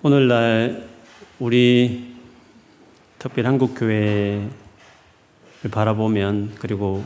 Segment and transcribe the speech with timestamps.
[0.00, 0.88] 오늘날
[1.40, 2.14] 우리
[3.18, 4.48] 특별 한국교회를
[5.72, 7.02] 바라보면 그리고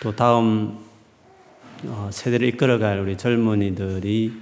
[0.00, 0.78] 또 다음
[1.86, 4.32] 어, 세대를 이끌어갈 우리 젊은이들이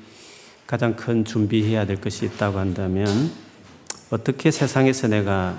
[0.66, 3.06] 가장 큰 준비해야 될 것이 있다고 한다면
[4.10, 5.58] 어떻게 세상에서 내가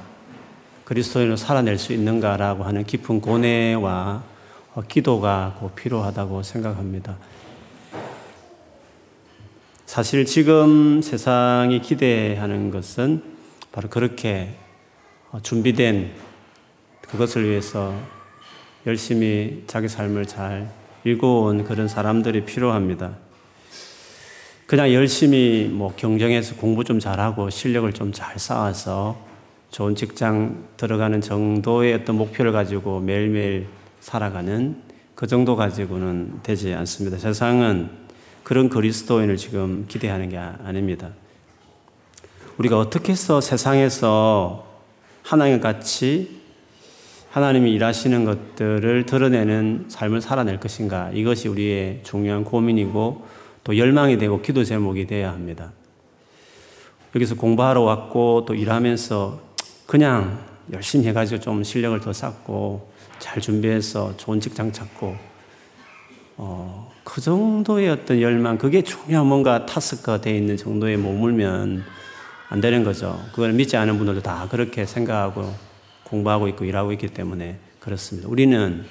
[0.85, 4.23] 그리스도인으로 살아낼 수 있는가라고 하는 깊은 고뇌와
[4.75, 7.17] 어, 기도가 꼭 필요하다고 생각합니다.
[9.91, 13.21] 사실 지금 세상이 기대하는 것은
[13.73, 14.55] 바로 그렇게
[15.31, 16.11] 어, 준비된
[17.01, 17.93] 그것을 위해서
[18.87, 20.71] 열심히 자기 삶을 잘
[21.03, 23.17] 읽어온 그런 사람들이 필요합니다.
[24.65, 29.19] 그냥 열심히 뭐 경쟁해서 공부 좀 잘하고 실력을 좀 잘 쌓아서
[29.71, 33.67] 좋은 직장 들어가는 정도의 어떤 목표를 가지고 매일매일
[33.99, 34.81] 살아가는
[35.15, 37.17] 그 정도 가지고는 되지 않습니다.
[37.17, 38.00] 세상은
[38.51, 41.11] 그런 그리스도인을 지금 기대하는 게 아닙니다.
[42.57, 44.67] 우리가 어떻게 해서 세상에서
[45.23, 46.41] 하나님 같이
[47.29, 53.25] 하나님이 일하시는 것들을 드러내는 삶을 살아낼 것인가 이것이 우리의 중요한 고민이고
[53.63, 55.71] 또 열망이 되고 기도 제목이 되어야 합니다.
[57.15, 59.39] 여기서 공부하러 왔고 또 일하면서
[59.85, 65.15] 그냥 열심히 해가지고 좀 실력을 더 쌓고 잘 준비해서 좋은 직장 찾고
[66.35, 71.83] 어, 그 정도의 어떤 열망, 그게 중요한 뭔가 타스크가 되어 있는 정도에 머물면
[72.49, 73.19] 안 되는 거죠.
[73.31, 75.53] 그걸 믿지 않은 분들도 다 그렇게 생각하고
[76.03, 78.27] 공부하고 있고 일하고 있기 때문에 그렇습니다.
[78.29, 78.85] 우리는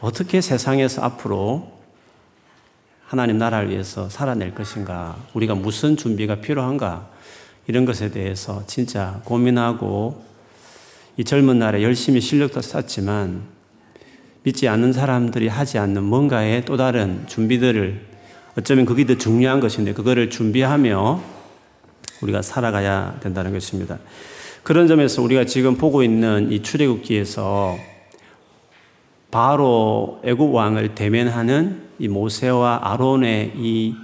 [0.00, 1.72] 어떻게 세상에서 앞으로
[3.06, 7.08] 하나님 나라를 위해서 살아낼 것인가, 우리가 무슨 준비가 필요한가,
[7.66, 10.24] 이런 것에 대해서 진짜 고민하고
[11.16, 13.53] 이 젊은 날에 열심히 실력도 쌓지만
[14.44, 17.98] 믿지 않는 사람들이 하지 않는 뭔가의 또 다른 준비들을
[18.58, 21.20] 어쩌면 그게 더 중요한 것인데 그거를 준비하며
[22.20, 23.98] 우리가 살아가야 된다는 것입니다.
[24.62, 27.76] 그런 점에서 우리가 지금 보고 있는 이 출애굽기에서
[29.30, 33.94] 바로 애굽 왕을 대면하는 이 모세와 아론의 이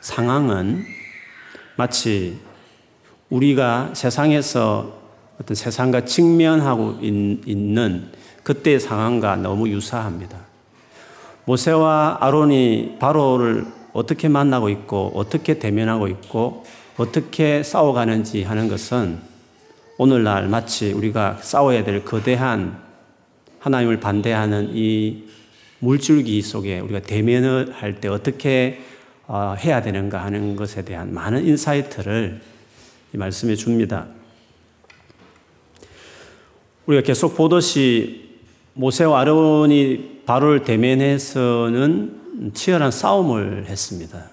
[0.00, 0.84] 상황은
[1.76, 2.38] 마치
[3.30, 4.96] 우리가 세상에서
[5.40, 8.12] 어떤 세상과 직면하고 있는
[8.42, 10.38] 그때의 상황과 너무 유사합니다.
[11.44, 16.64] 모세와 아론이 바로를 어떻게 만나고 있고 어떻게 대면하고 있고
[16.96, 19.18] 어떻게 싸워가는지 하는 것은
[19.96, 22.80] 오늘날 마치 우리가 싸워야 될 거대한
[23.60, 25.24] 하나님을 반대하는 이
[25.80, 28.80] 물줄기 속에 우리가 대면을 할 때 어떻게
[29.26, 32.40] 어, 해야 되는가 하는 것에 대한 많은 insight를
[33.12, 34.06] 말씀해 줍니다.
[36.86, 38.27] 우리가 계속 보듯이
[38.78, 44.30] 모세와 아론이 바로를 대면해서는 치열한 싸움을 했습니다.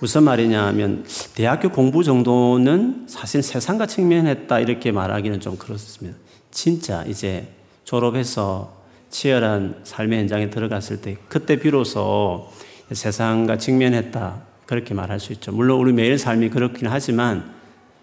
[0.00, 1.04] 무슨 말이냐 하면
[1.36, 6.18] 대학교 공부 정도는 사실 세상과 직면했다 이렇게 말하기는 좀 그렇습니다.
[6.50, 7.46] 진짜 이제
[7.84, 8.74] 졸업해서
[9.10, 12.48] 치열한 삶의 현장에 들어갔을 때 그때 비로소
[12.90, 15.52] 세상과 직면했다 그렇게 말할 수 있죠.
[15.52, 17.54] 물론 우리 매일 삶이 그렇긴 하지만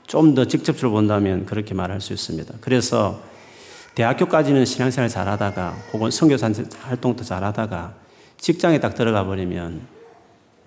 [0.06, 2.54] 좀 더 직접적으로 본다면 그렇게 말할 수 있습니다.
[2.62, 3.22] 그래서
[3.98, 7.96] 대학교까지는 신앙생활 잘하다가 혹은 선교사 활동도 잘하다가
[8.38, 9.82] 직장에 딱 들어가 버리면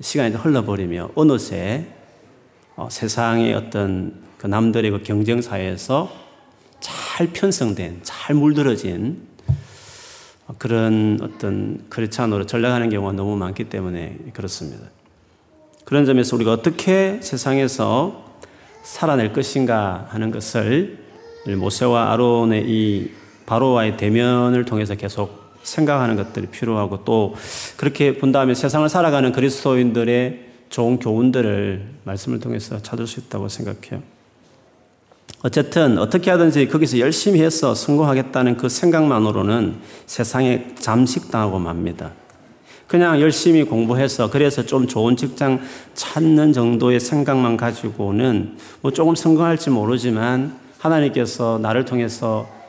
[0.00, 1.86] 시간이 흘러버리며 어느새
[2.74, 6.10] 어, 세상의 어떤 그 남들의 그 경쟁사에서
[6.80, 9.28] 잘 편성된, 잘 물들어진
[10.58, 14.88] 그런 어떤 크리스찬으로 전락하는 경우가 너무 많기 때문에 그렇습니다.
[15.84, 18.24] 그런 점에서 우리가 어떻게 세상에서
[18.82, 20.98] 살아낼 것인가 하는 것을
[21.46, 23.19] 모세와 아론의 이
[23.50, 27.34] 바로와의 대면을 통해서 계속 생각하는 것들이 필요하고 또
[27.76, 34.02] 그렇게 본다면 세상을 살아가는 그리스도인들의 좋은 교훈들을 말씀을 통해서 찾을 수 있다고 생각해요.
[35.42, 42.12] 어쨌든 어떻게 하든지 거기서 열심히 해서 성공하겠다는 그 생각만으로는 세상에 잠식당하고 맙니다.
[42.86, 45.60] 그냥 열심히 공부해서 그래서 좀 좋은 직장
[45.94, 52.59] 찾는 정도의 생각만 가지고는 뭐 조금 성공할지 모르지만 하나님께서 나를 통해서 어,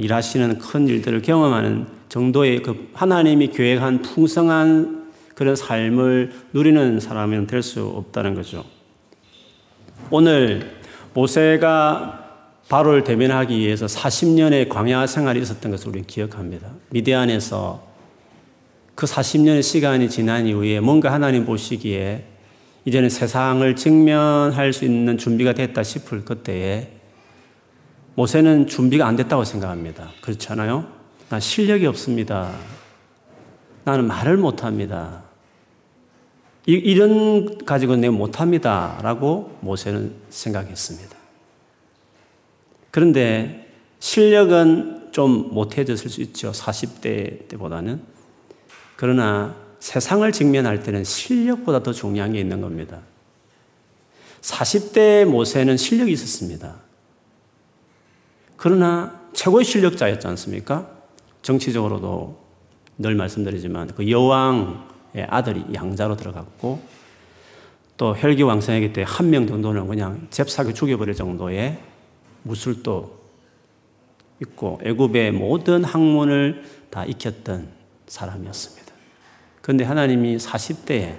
[0.00, 7.86] 일하시는 큰 일들을 경험하는 정도의 그 하나님이 계획한 풍성한 그런 삶을 누리는 사람은 될 수
[7.86, 8.64] 없다는 거죠.
[10.10, 10.76] 오늘
[11.14, 12.20] 모세가
[12.68, 16.68] 바로를 대면하기 위해서 40년의 광야 생활이 있었던 것을 우리는 기억합니다.
[16.90, 17.82] 미디안에서
[18.94, 22.24] 그 40년의 시간이 지난 이후에 뭔가 하나님 보시기에
[22.84, 26.88] 이제는 세상을 직면할 수 있는 준비가 됐다 싶을 그때에
[28.14, 30.10] 모세는 준비가 안 됐다고 생각합니다.
[30.20, 30.86] 그렇잖아요?
[31.28, 32.52] 나 실력이 없습니다.
[33.84, 35.22] 나는 말을 못 합니다.
[36.66, 38.98] 이런 가지고 내가 못합니다.
[39.02, 41.16] 라고 모세는 생각했습니다.
[42.90, 46.52] 그런데 실력은 좀 못해졌을 수 있죠.
[46.52, 48.00] 40대 때보다는.
[48.96, 53.00] 그러나 세상을 직면할 때는 실력보다 더 중요한 게 있는 겁니다.
[54.42, 56.81] 40대 모세는 실력이 있었습니다.
[58.62, 60.88] 그러나 최고의 실력자였지 않습니까?
[61.42, 62.38] 정치적으로도
[62.96, 66.80] 늘 말씀드리지만 그 여왕의 아들이 양자로 들어갔고
[67.96, 71.76] 또 혈기왕성하기 때문에 한명 정도는 그냥 잽싸게 죽여버릴 정도의
[72.44, 73.22] 무술도
[74.42, 77.66] 있고 애굽의 모든 학문을 다 익혔던
[78.06, 78.92] 사람이었습니다.
[79.60, 81.18] 그런데 하나님이 40대에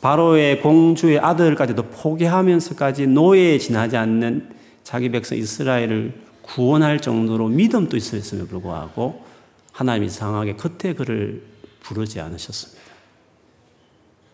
[0.00, 4.58] 바로의 공주의 아들까지도 포기하면서까지 노예에 지나지 않는
[4.90, 9.24] 자기 백성 이스라엘을 구원할 정도로 믿음도 있었음에 불구하고
[9.70, 11.44] 하나님이 이상하게 그때 그를
[11.78, 12.82] 부르지 않으셨습니다.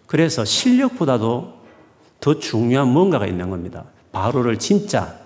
[0.07, 1.53] 그래서 실력보다도
[2.21, 3.85] 더 중요한 뭔가가 있는 겁니다.
[4.13, 5.19] 바로를 진짜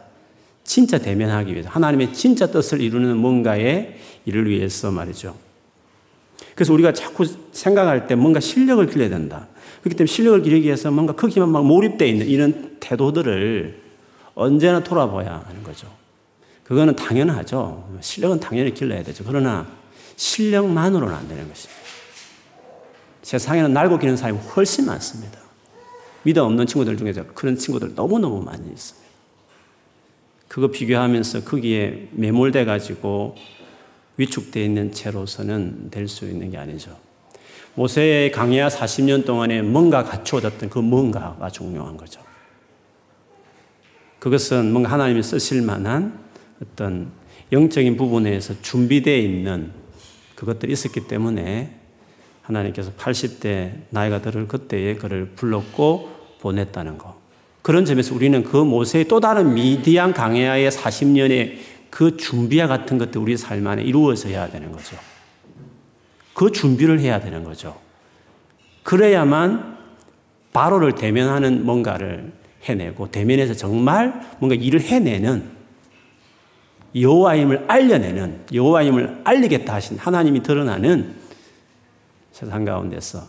[0.64, 5.36] 진짜 대면하기 위해서 하나님의 진짜 뜻을 이루는 뭔가의 일을 위해서 말이죠.
[6.56, 9.46] 그래서 우리가 자꾸 생각할 때 뭔가 실력을 길러야 된다.
[9.82, 13.89] 그렇기 때문에 실력을 기르기 위해서 뭔가 거기만 막 몰입되어 있는 이런 태도들을
[14.40, 15.86] 언제나 돌아봐야 하는 거죠.
[16.64, 17.98] 그거는 당연하죠.
[18.00, 19.22] 실력은 당연히 길러야 되죠.
[19.26, 19.66] 그러나
[20.16, 21.80] 실력만으로는 안 되는 것입니다.
[23.22, 25.38] 세상에는 날고 기는 사람이 훨씬 많습니다.
[26.22, 29.10] 믿음 없는 친구들 중에서 그런 친구들 너무너무 많이 있습니다.
[30.48, 33.36] 그거 비교하면서 거기에 매몰돼 가지고
[34.16, 36.96] 위축되어 있는 채로서는 될 수 있는 게 아니죠.
[37.74, 42.29] 모세의 강야 40년 동안에 뭔가 갖추어졌던 그 뭔가가 중요한 거죠.
[44.20, 46.20] 그것은 뭔가 하나님이 쓰실 만한
[46.62, 47.10] 어떤
[47.50, 49.72] 영적인 부분에서 준비되어 있는
[50.36, 51.74] 그것들이 있었기 때문에
[52.42, 57.18] 하나님께서 80대 나이가 들을 그때에 그를 불렀고 보냈다는 거.
[57.62, 61.56] 그런 점에서 우리는 그 모세의 또 다른 미디안 강야의 40년의
[61.90, 64.96] 그 준비와 같은 것들 우리 삶 안에 이루어져야 되는 거죠.
[66.34, 67.78] 그 준비를 해야 되는 거죠.
[68.82, 69.78] 그래야만
[70.52, 72.32] 바로를 대면하는 뭔가를
[72.64, 75.60] 해내고 대면에서 정말 뭔가 일을 해내는
[76.94, 81.14] 여호와임을 알려내는 여호와임을 알리겠다 하신 하나님이 드러나는
[82.32, 83.22] 세상 가운데서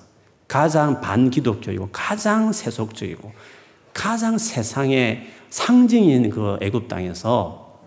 [0.47, 3.31] 가장 반기독교이고 가장 세속적이고
[3.93, 7.79] 가장 세상의 상징인 그 애굽 땅에서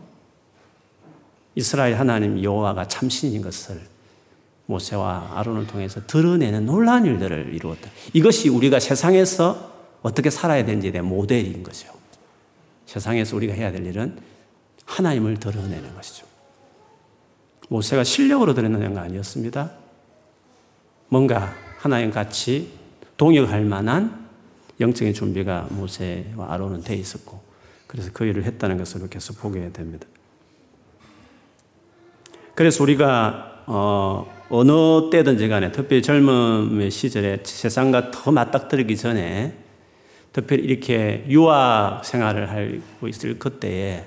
[1.55, 3.81] 이스라엘 하나님 여호와가 참신인 것을
[4.67, 7.91] 모세와 아론을 통해서 드러내는 놀라운 일들을 이루었다.
[8.13, 9.74] 이것이 우리가 세상에서
[10.05, 11.89] 어떻게 살아야 되는지에 대한 모델인 거죠.
[12.85, 14.19] 세상에서 우리가 해야 될 일은
[14.85, 16.27] 하나님을 드러내는 것이죠.
[17.71, 19.73] 모세가 실력으로 드러내는 거 아니었습니다.
[21.09, 22.69] 뭔가 하나님 같이
[23.17, 24.29] 동역할 만한
[24.79, 27.41] 영적인 준비가 모세와 아론은 돼 있었고,
[27.87, 30.07] 그래서 그 일을 했다는 것을 계속 보게 됩니다.
[32.55, 39.64] 그래서 우리가 어, 어느 때든지 간에 특별히 젊음의 시절에 세상과 더 맞닥뜨리기 전에
[40.35, 44.05] 특별히 이렇게 유학 생활을 하고 있을 그때에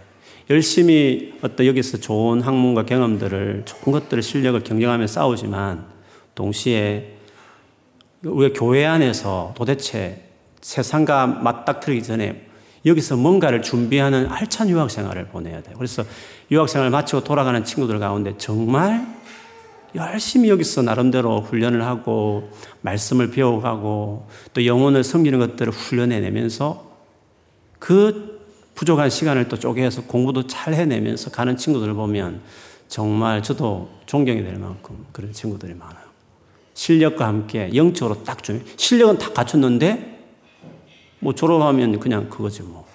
[0.50, 5.86] 열심히 어떤 여기서 좋은 학문과 경험들을 좋은 것들을 실력을 경쟁하며 싸우지만
[6.36, 7.14] 동시에
[8.24, 10.22] 우리 교회 안에서 도대체
[10.62, 12.46] 세상과 맞닥뜨리기 전에
[12.86, 15.76] 여기서 뭔가를 준비하는 알찬 유학 생활을 보내야 돼요.
[15.78, 16.04] 그래서
[16.52, 19.17] 유학 생활을 마치고 돌아가는 친구들 가운데 정말
[19.98, 22.50] 열심히 여기서 나름대로 훈련을 하고
[22.82, 26.88] 말씀을 배워가고 또 영혼을 섬기는 것들을 훈련해내면서
[27.80, 28.38] 그
[28.76, 32.42] 부족한 시간을 또 쪼개서 공부도 잘 해내면서 가는 친구들을 보면
[32.88, 36.06] 정말 저도 존경이 될 만큼 그런 친구들이 많아요.
[36.76, 40.20] 실력과 함께 영적으로 딱 좀, 실력은 다 갖췄는데
[41.20, 42.86] 뭐 졸업하면 그냥 그거지 뭐.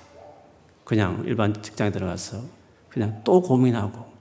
[0.84, 2.42] 그냥 일반 직장에 들어가서
[2.88, 4.11] 그냥 또 고민하고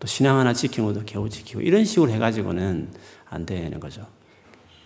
[0.00, 2.88] 또 신앙 하나 지키는 것도 겨우 지키고 이런 식으로 해가지고는
[3.28, 4.06] 안 되는 거죠.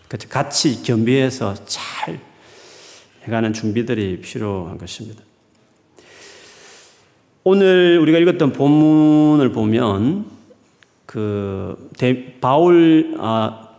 [0.08, 0.28] 그렇죠.
[0.28, 2.20] 같이 겸비해서 잘
[3.24, 5.22] 해가는 준비들이 필요한 것입니다.
[7.44, 10.26] 오늘 우리가 읽었던 본문을 보면
[11.06, 13.78] 그 대, 바울 아,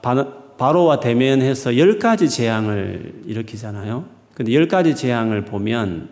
[0.57, 4.05] 바로와 대면해서 열 가지 재앙을 일으키잖아요.
[4.33, 6.09] 근데 열 가지 재앙을 보면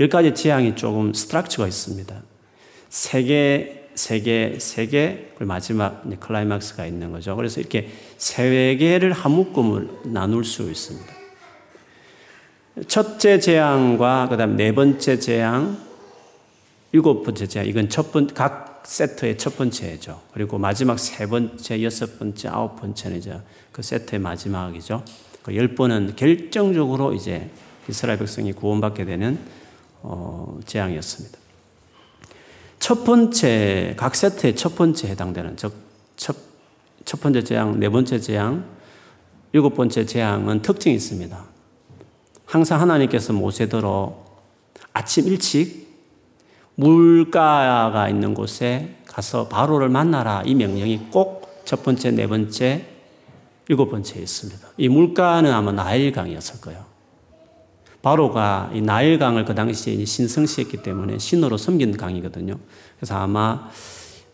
[0.00, 2.22] 열 가지 재앙이 조금 스트럭처가 있습니다.
[2.88, 7.34] 세계 세 개, 세 개, 그리고 마지막 클라이막스가 있는 거죠.
[7.36, 11.12] 그래서 이렇게 세 개를 한 묶음을 나눌 수 있습니다.
[12.86, 15.76] 첫째 재앙과 그 다음 네 번째 재앙,
[16.92, 20.22] 일곱 번째 재앙, 이건 첫 번, 각 세트의 첫 번째죠.
[20.32, 23.36] 그리고 마지막 세 번째, 여섯 번째, 아홉 번째는 이제
[23.72, 25.02] 그 세트의 마지막이죠.
[25.42, 27.50] 그 열 번은 결정적으로 이제
[27.88, 29.38] 이스라엘 백성이 구원받게 되는
[30.02, 31.38] 어, 재앙이었습니다.
[32.78, 35.72] 첫 번째, 각 세트의 첫 번째 해당되는, 즉,
[36.16, 36.36] 첫,
[37.04, 38.64] 첫 번째 재앙, 네 번째 재앙,
[39.52, 41.44] 일곱 번째 재앙은 특징이 있습니다.
[42.44, 44.24] 항상 하나님께서 모세더러
[44.92, 45.88] 아침 일찍
[46.76, 52.86] 물가가 있는 곳에 가서 바로를 만나라 이 명령이 꼭 첫 번째, 네 번째,
[53.68, 54.68] 일곱 번째에 있습니다.
[54.78, 56.82] 이 물가는 아마 나일강이었을 거예요.
[58.02, 62.58] 바로가 이 나일강을 그 당시에 신성시했기 때문에 신으로 섬긴 강이거든요.
[62.96, 63.68] 그래서 아마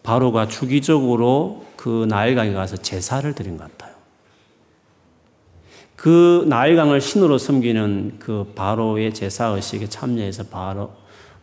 [0.03, 3.95] 바로가 주기적으로 그 나일강에 가서 제사를 드린 것 같아요.
[5.97, 10.93] 그 나일강을 신으로 섬기는 그 바로의 제사 의식에 참여해서 바로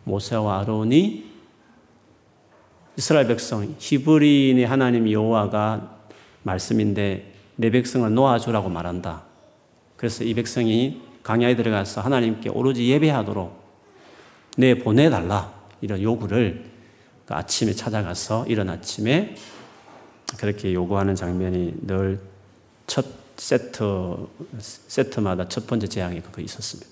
[0.04, 1.32] 모세와 아론이
[2.96, 5.98] 이스라엘 백성 히브리인의 하나님 여호와가
[6.44, 9.24] 말씀인데 내 백성을 놓아주라고 말한다.
[9.96, 13.62] 그래서 이 백성이 강야에 들어가서 하나님께 오로지 예배하도록
[14.58, 16.64] 내 보내달라 이런 요구를
[17.26, 19.36] 그 아침에 찾아가서 이런 아침에
[20.38, 22.32] 그렇게 요구하는 장면이 늘
[22.86, 26.90] 첫 세트 세트마다 첫 번째 재앙이 그거 있었습니다.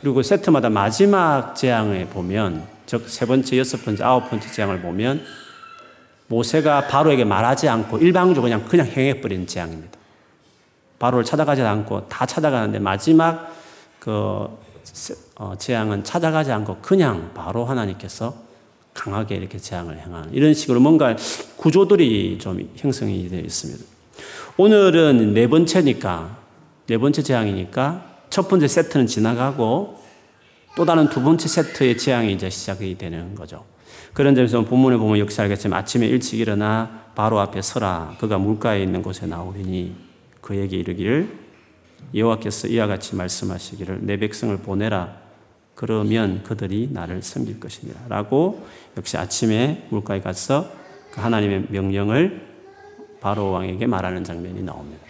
[0.00, 5.22] 그리고 세트마다 마지막 재앙에 보면 즉 세 번째, 여섯 번째, 아홉 번째 재앙을 보면
[6.26, 9.98] 모세가 바로에게 말하지 않고 일방적으로 그냥 그냥 행해버린 재앙입니다.
[11.02, 13.52] 바로를 찾아가지 않고 다 찾아가는데 마지막
[13.98, 14.46] 그
[15.34, 18.32] 어, 재앙은 찾아가지 않고 그냥 바로 하나님께서
[18.94, 21.16] 강하게 이렇게 재앙을 행하는 이런 식으로 뭔가
[21.56, 23.84] 구조들이 좀 형성이 되어 있습니다.
[24.56, 26.36] 오늘은 네 번째니까
[26.86, 30.00] 네 번째 재앙이니까 첫 번째 세트는 지나가고
[30.76, 33.64] 또 다른 두 번째 세트의 재앙이 이제 시작이 되는 거죠.
[34.12, 38.14] 그런 점에서 본문에 보면 역시 알겠지만 아침에 일찍 일어나 바로 앞에 서라.
[38.20, 40.11] 그가 물가에 있는 곳에 나오리니
[40.42, 41.32] 그에게 이르기를
[42.14, 45.22] 여호와께서 이와 같이 말씀하시기를 내 백성을 보내라.
[45.74, 48.00] 그러면 그들이 나를 섬길 것이니라.
[48.08, 48.66] 라고
[48.98, 50.70] 역시 아침에 물가에 가서
[51.12, 52.52] 그 하나님의 명령을
[53.20, 55.02] 바로 왕에게 말하는 장면이 나옵니다.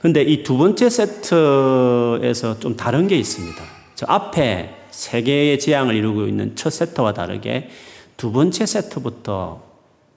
[0.00, 3.62] 근데 이 두 번째 세트에서 좀 다른 게 있습니다.
[3.94, 7.70] 저 앞에 세 개의 재앙을 이루고 있는 첫 세트와 다르게
[8.16, 9.62] 두 번째 세트부터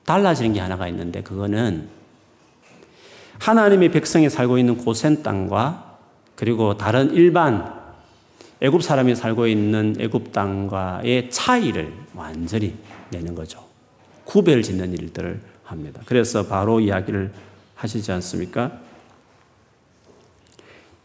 [0.06, 1.90] 달라지는 게 하나가 있는데 그거는
[3.40, 5.98] 하나님의 백성이 살고 있는 고센 땅과
[6.36, 7.78] 그리고 다른 일반
[8.60, 12.76] 애굽 사람이 살고 있는 애굽 땅과의 차이를 완전히
[13.12, 13.64] 내는 거죠.
[14.24, 16.02] 구별 짓는 일들을 합니다.
[16.06, 17.32] 그래서 바로 이야기를
[17.76, 18.80] 하시지 않습니까?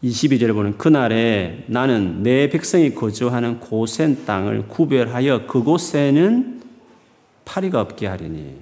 [0.03, 6.61] 22절에 보면 그날에 나는 내 백성이 거주하는 고센 땅을 구별하여 그곳에는
[7.45, 8.57] 파리가 없게 하리니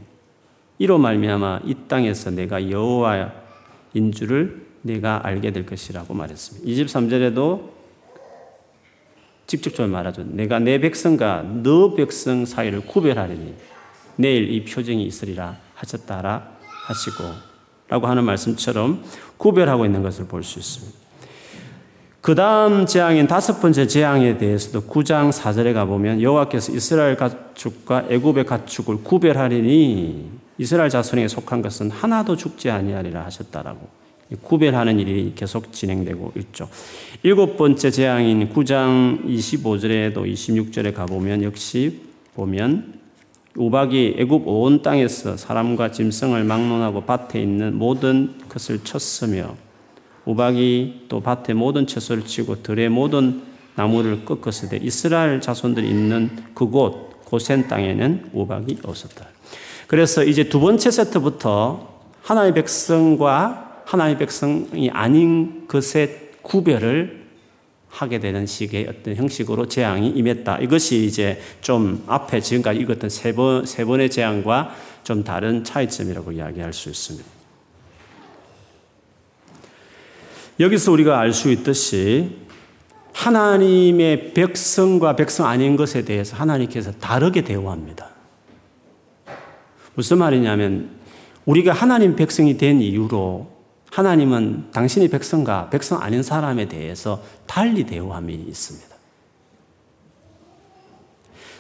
[0.78, 3.41] 이로 말미암아 이 땅에서 내가 여호와
[3.94, 6.68] 인 줄을 내가 알게 될 것이라고 말했습니다.
[6.68, 7.70] 23절에도
[9.48, 10.24] 직접적으로 말하죠.
[10.24, 13.54] 내가 내 백성과 너 백성 사이를 구별하리니
[14.16, 16.58] 내일 이 표정이 있으리라 하셨다라
[16.88, 17.24] 하시고
[17.90, 19.04] 라고 하는 말씀처럼
[19.38, 21.02] 구별하고 있는 것을 볼 수 있습니다.
[22.22, 29.04] 그 다음 재앙인 다섯 번째 재앙에 대해서도 9장 4절에 가보면 여호와께서 이스라엘 가축과 애굽의 가축을
[29.04, 30.30] 구별하리니
[30.62, 33.80] 이스라엘 자손에게 속한 것은 하나도 죽지 아니하리라 하셨다라고
[34.44, 36.70] 구별하는 일이 계속 진행되고 있죠.
[37.24, 42.02] 일곱 번째 재앙인 9장 25절에도 26절에 가보면 역시
[42.36, 42.94] 보면
[43.56, 49.56] 우박이 애굽 온 땅에서 사람과 짐승을 막론하고 밭에 있는 모든 것을 쳤으며
[50.26, 53.42] 우박이 또 밭의 모든 채소를 치고 들의 모든
[53.74, 59.26] 나무를 꺾었을 때 이스라엘 자손들이 있는 그곳 고센 땅에는 우박이 없었다.
[59.92, 61.86] 그래서 이제 두 번째 세트부터
[62.22, 67.26] 하나님의 백성과 하나님의 백성이 아닌 것의 구별을
[67.90, 70.60] 하게 되는 식의 어떤 형식으로 재앙이 임했다.
[70.60, 76.72] 이것이 이제 좀 앞에 지금까지 읽었던 세 번, 세 번의 재앙과 좀 다른 차이점이라고 이야기할
[76.72, 77.28] 수 있습니다.
[80.62, 82.38] 여기서 우리가 알 수 있듯이
[83.12, 88.11] 하나님의 백성과 백성 아닌 것에 대해서 하나님께서 다르게 대우합니다.
[89.96, 90.90] 무슨 말이냐면
[91.46, 93.52] 우리가 하나님 백성이 된 이유로
[93.92, 98.88] 하나님은 당신의 백성과 백성 아닌 사람에 대해서 달리 대우함이 있습니다.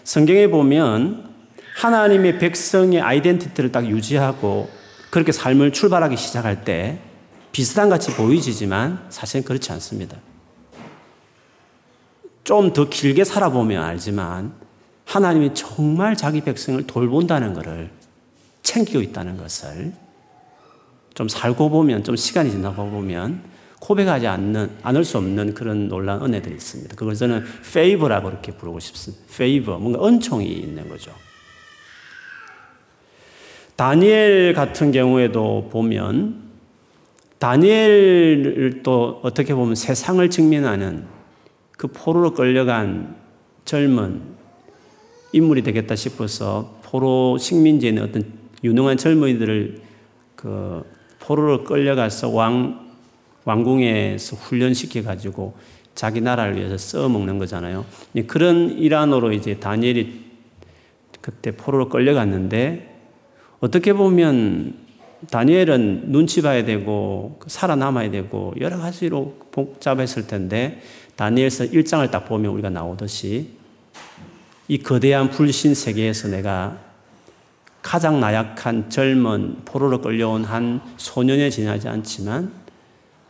[0.03, 1.29] 성경에 보면
[1.75, 4.69] 하나님의 백성의 아이덴티티를 딱 유지하고
[5.09, 6.99] 그렇게 삶을 출발하기 시작할 때
[7.51, 10.17] 비슷한 같이 보이지만 사실은 그렇지 않습니다.
[12.43, 14.53] 좀 더 길게 살아보면 알지만
[15.05, 17.89] 하나님이 정말 자기 백성을 돌본다는 것을
[18.63, 19.93] 챙기고 있다는 것을
[21.13, 23.43] 좀 살고 보면, 좀 시간이 지나고 보면
[23.79, 26.95] 고백하지 않는, 않을 수 없는 그런 놀라운 은혜들이 있습니다.
[26.95, 29.23] 그걸 저는 페이버라고 이렇게 부르고 싶습니다.
[29.35, 31.11] 페이버, 뭔가 은총이 있는 거죠.
[33.75, 36.51] 다니엘 같은 경우에도 보면
[37.39, 41.07] 다니엘을 또 어떻게 보면 세상을 직면하는
[41.75, 43.15] 그 포로로 끌려간
[43.65, 44.21] 젊은
[45.31, 49.81] 인물이 되겠다 싶어서 포로 식민지에 있는 어떤 유능한 젊은이들을
[50.35, 50.83] 그
[51.19, 52.91] 포로로 끌려가서 왕
[53.45, 55.55] 왕궁에서 훈련시켜 가지고
[55.95, 57.85] 자기 나라를 위해서 써 먹는 거잖아요.
[58.27, 60.31] 그런 일환으로 이제 다니엘이
[61.21, 62.99] 그때 포로로 끌려갔는데
[63.59, 64.75] 어떻게 보면
[65.29, 70.81] 다니엘은 눈치 봐야 되고 살아남아야 되고 여러 가지로 복잡했을 텐데
[71.15, 73.49] 다니엘서 1장을 딱 보면 우리가 나오듯이
[74.67, 76.79] 이 거대한 불신 세계에서 내가
[77.81, 82.51] 가장 나약한 젊은 포로로 끌려온 한 소년에 지나지 않지만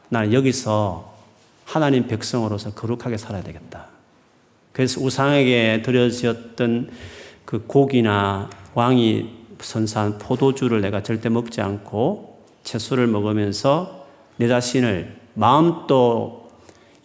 [0.09, 1.13] 나는 여기서
[1.65, 3.87] 하나님 백성으로서 거룩하게 살아야 되겠다.
[4.73, 6.89] 그래서 우상에게 드려졌던
[7.45, 14.05] 그 고기나 왕이 선사한 포도주를 내가 절대 먹지 않고 채소를 먹으면서
[14.37, 16.49] 내 자신을 마음도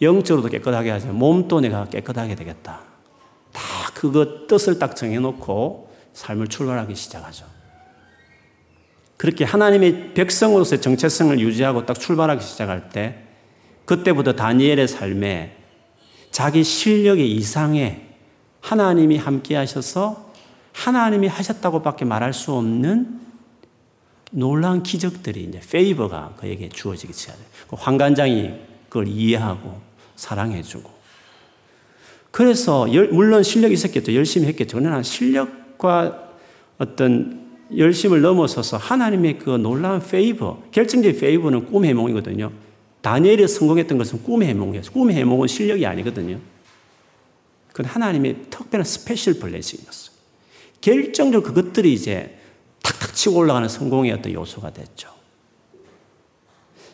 [0.01, 2.81] 영적으로도 깨끗하게 하지 몸도 내가 깨끗하게 되겠다.
[3.53, 3.61] 다
[3.93, 5.86] 그거 뜻을 딱 정해놓고
[6.17, 7.45] 삶을 출발하기 시작하죠.
[9.17, 13.23] 그렇게 하나님의 백성으로서의 정체성을 유지하고 딱 출발하기 시작할 때
[13.85, 15.55] 그때부터 다니엘의 삶에
[16.31, 18.07] 자기 실력의 이상의
[18.61, 20.33] 하나님이 함께 하셔서
[20.73, 23.21] 하나님이 하셨다고밖에 말할 수 없는
[24.31, 27.45] 놀라운 기적들이 이제 favor가 그에게 주어지기 시작해요.
[27.69, 28.53] 그 환관장이
[28.89, 29.79] 그걸 이해하고
[30.15, 30.97] 사랑해주고.
[32.31, 34.15] 그래서 물론 실력이 있었겠죠.
[34.15, 34.77] 열심히 했겠죠.
[34.79, 36.31] 그러나 실력 과
[36.77, 42.51] 어떤 열심을 넘어서서 하나님의 그 놀라운 favor, 결정적인 favor는 꿈의 해몽이거든요.
[43.01, 44.91] 다니엘이 성공했던 것은 꿈의 해몽이었어요.
[44.91, 46.39] 꿈의 해몽은 실력이 아니거든요.
[47.69, 50.15] 그건 하나님의 특별한 special blessing이었어요.
[50.81, 52.37] 결정적으로 그것들이 이제
[52.81, 55.09] 탁탁 치고 올라가는 성공의 어떤 요소가 됐죠.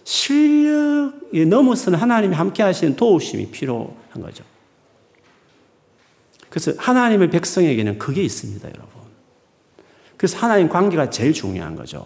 [0.04, 4.44] 실력이 넘어서는 하나님이 함께 하시는 도우심이 필요한 거죠.
[6.54, 9.02] 그래서 하나님의 백성에게는 그게 있습니다, 여러분.
[10.18, 12.06] 그래서 하나님 관계가 제일 중요한 거죠.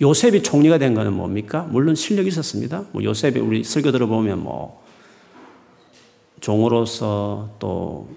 [0.00, 1.68] 요셉이 총리가 된 거는 뭡니까?
[1.70, 2.86] 물론 실력이 있었습니다.
[2.92, 4.82] 뭐 요셉이 우리 설교 들어보면 뭐
[6.40, 8.08] 종으로서 또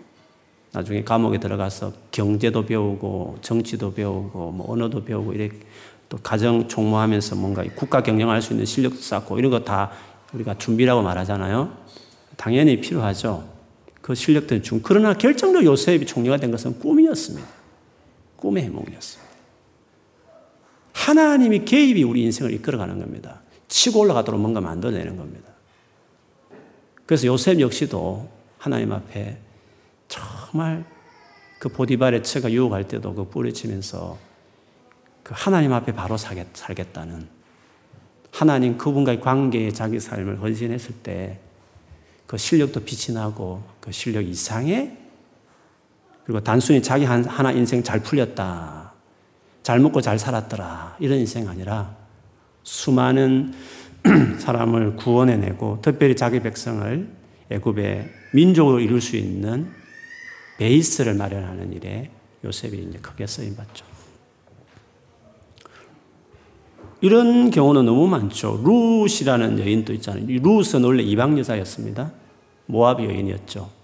[0.72, 5.60] 나중에 감옥에 들어가서 경제도 배우고 정치도 배우고 뭐 언어도 배우고 이렇게
[6.08, 9.92] 또 가정 총무하면서 뭔가 국가 경영할 수 있는 실력도 쌓고 이런 거 다
[10.32, 11.76] 우리가 준비라고 말하잖아요.
[12.38, 13.57] 당연히 필요하죠.
[14.08, 14.80] 그 실력들은 중.
[14.82, 17.46] 그러나 결정적으로 요셉이 총리가 된 것은 꿈이었습니다.
[18.38, 19.34] 꿈의 해몽이었습니다.
[20.94, 23.42] 하나님이 개입이 우리 인생을 이끌어가는 겁니다.
[23.68, 25.50] 치고 올라가도록 뭔가 만들어내는 겁니다.
[27.06, 29.40] 그래서 요셉 역시도 하나님 앞에
[30.08, 30.86] 정말
[31.60, 34.18] 그 보디발의 처가 유혹할 때도 그 뿌리치면서
[35.22, 37.28] 그 하나님 앞에 바로 살겠다는
[38.32, 41.42] 하나님 그분과의 관계에 자기 삶을 헌신했을 때
[42.28, 44.98] 그 실력도 빛이 나고 그 실력 이상의
[46.26, 48.92] 그리고 단순히 자기 하나 인생 잘 풀렸다.
[49.64, 50.98] 잘 먹고 잘 살았더라.
[51.00, 51.96] 이런 인생 아니라
[52.64, 53.54] 수많은
[54.40, 57.08] 사람을 구원해내고 특별히 자기 백성을
[57.50, 59.72] 애굽의 민족으로 이룰 수 있는
[60.58, 62.12] 베이스를 마련하는 일에
[62.44, 63.86] 요셉이 이제 크게 쓰임 받죠.
[67.00, 68.62] 이런 경우는 너무 많죠.
[68.66, 70.26] 룻이라는 여인도 있잖아요.
[70.26, 72.12] 룻은 원래 이방 여자였습니다.
[72.66, 73.77] 모압 여인이었죠.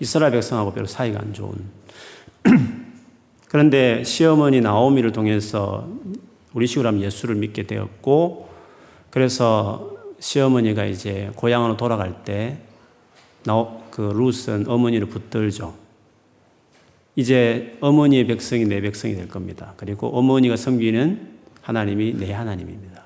[0.00, 1.54] 이스라엘 백성하고 별로 사이가 안 좋은.
[3.48, 5.88] 그런데 시어머니 나오미를 통해서
[6.52, 8.48] 우리 식으로 하면 예수를 믿게 되었고,
[9.10, 15.74] 그래서 시어머니가 이제 고향으로 돌아갈 때그 룻은 어머니를 붙들죠.
[17.16, 19.74] 이제 어머니의 백성이 내 백성이 될 겁니다.
[19.76, 21.28] 그리고 어머니가 섬기는
[21.60, 23.02] 하나님이 내 하나님입니다.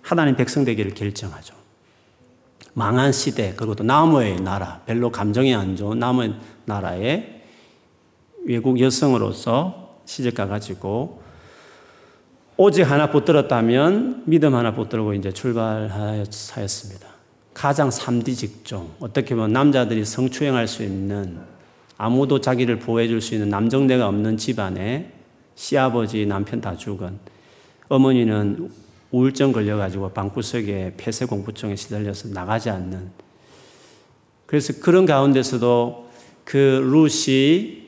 [0.00, 1.61] 하나님 백성 되기를 결정하죠.
[2.74, 7.42] 망한 시대, 그리고 또 나무의 나라, 별로 감정이 안 좋은 나무의 나라에
[8.44, 11.22] 외국 여성으로서 시집 가 가지고
[12.56, 17.08] 오직 하나 붙들었다면 믿음 하나 붙들고 이제 출발하였습니다.
[17.54, 21.38] 가장 3D 직종, 어떻게 보면 남자들이 성추행할 수 있는
[21.98, 25.12] 아무도 자기를 보호해 줄 수 있는 남정대가 없는 집안에
[25.54, 27.18] 시아버지, 남편 다 죽은
[27.88, 28.70] 어머니는
[29.12, 33.10] 우울증 걸려가지고 방구석에 폐쇄 공포증에 시달려서 나가지 않는
[34.46, 36.10] 그래서 그런 가운데서도
[36.44, 37.82] 그 룻이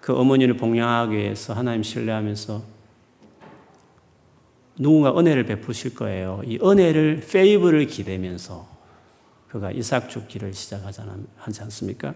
[0.00, 2.62] 그 어머니를 봉양하기 위해서 하나님 신뢰하면서
[4.78, 6.40] 누군가 은혜를 베푸실 거예요.
[6.44, 8.68] 이 은혜를 페이브를 기대면서
[9.48, 11.00] 그가 이삭 죽기를 시작하지
[11.62, 12.14] 않습니까?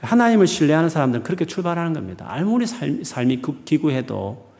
[0.00, 2.26] 하나님을 신뢰하는 사람들은 그렇게 출발하는 겁니다.
[2.28, 4.50] 아무리 삶, 삶이 기구해도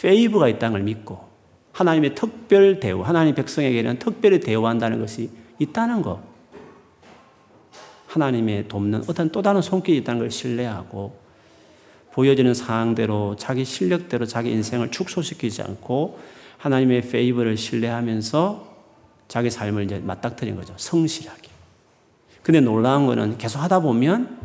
[0.00, 1.33] favor가 있다는 걸 믿고
[1.74, 6.20] 하나님의 특별 대우, 하나님 백성에게는 특별히 대우한다는 것이 있다는 것.
[8.06, 11.18] 하나님의 돕는 어떤 또 다른 손길이 있다는 걸 신뢰하고
[12.12, 16.20] 보여지는 상황대로 자기 실력대로 자기 인생을 축소시키지 않고
[16.58, 18.72] 하나님의 favor를 신뢰하면서
[19.26, 20.74] 자기 삶을 이제 맞닥뜨린 거죠.
[20.76, 21.50] 성실하게.
[22.44, 24.38] 근데 놀라운 거는 계속 하다 보면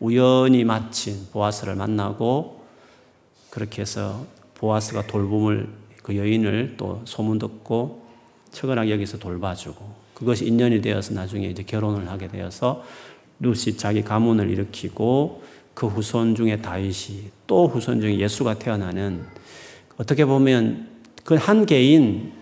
[0.00, 2.64] 우연히 마친 보아스를 만나고
[3.50, 5.68] 그렇게 해서 보아스가 돌봄을
[6.08, 8.02] 그 여인을 또 소문 듣고
[8.50, 12.82] 처근하게 여기서 돌봐주고 그것이 인연이 되어서 나중에 이제 결혼을 하게 되어서
[13.40, 15.42] 루시 자기 가문을 일으키고
[15.74, 19.26] 그 후손 중에 다윗이 또 후손 중에 예수가 태어나는
[19.98, 20.88] 어떻게 보면
[21.24, 22.32] 그 한 개인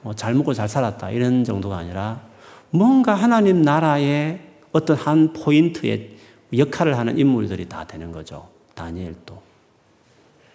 [0.00, 2.22] 뭐잘 먹고 잘 살았다 이런 정도가 아니라
[2.70, 4.40] 뭔가 하나님 나라의
[4.72, 6.10] 어떤 한 포인트의
[6.58, 8.48] 역할을 하는 인물들이 다 되는 거죠.
[8.74, 9.40] 다니엘도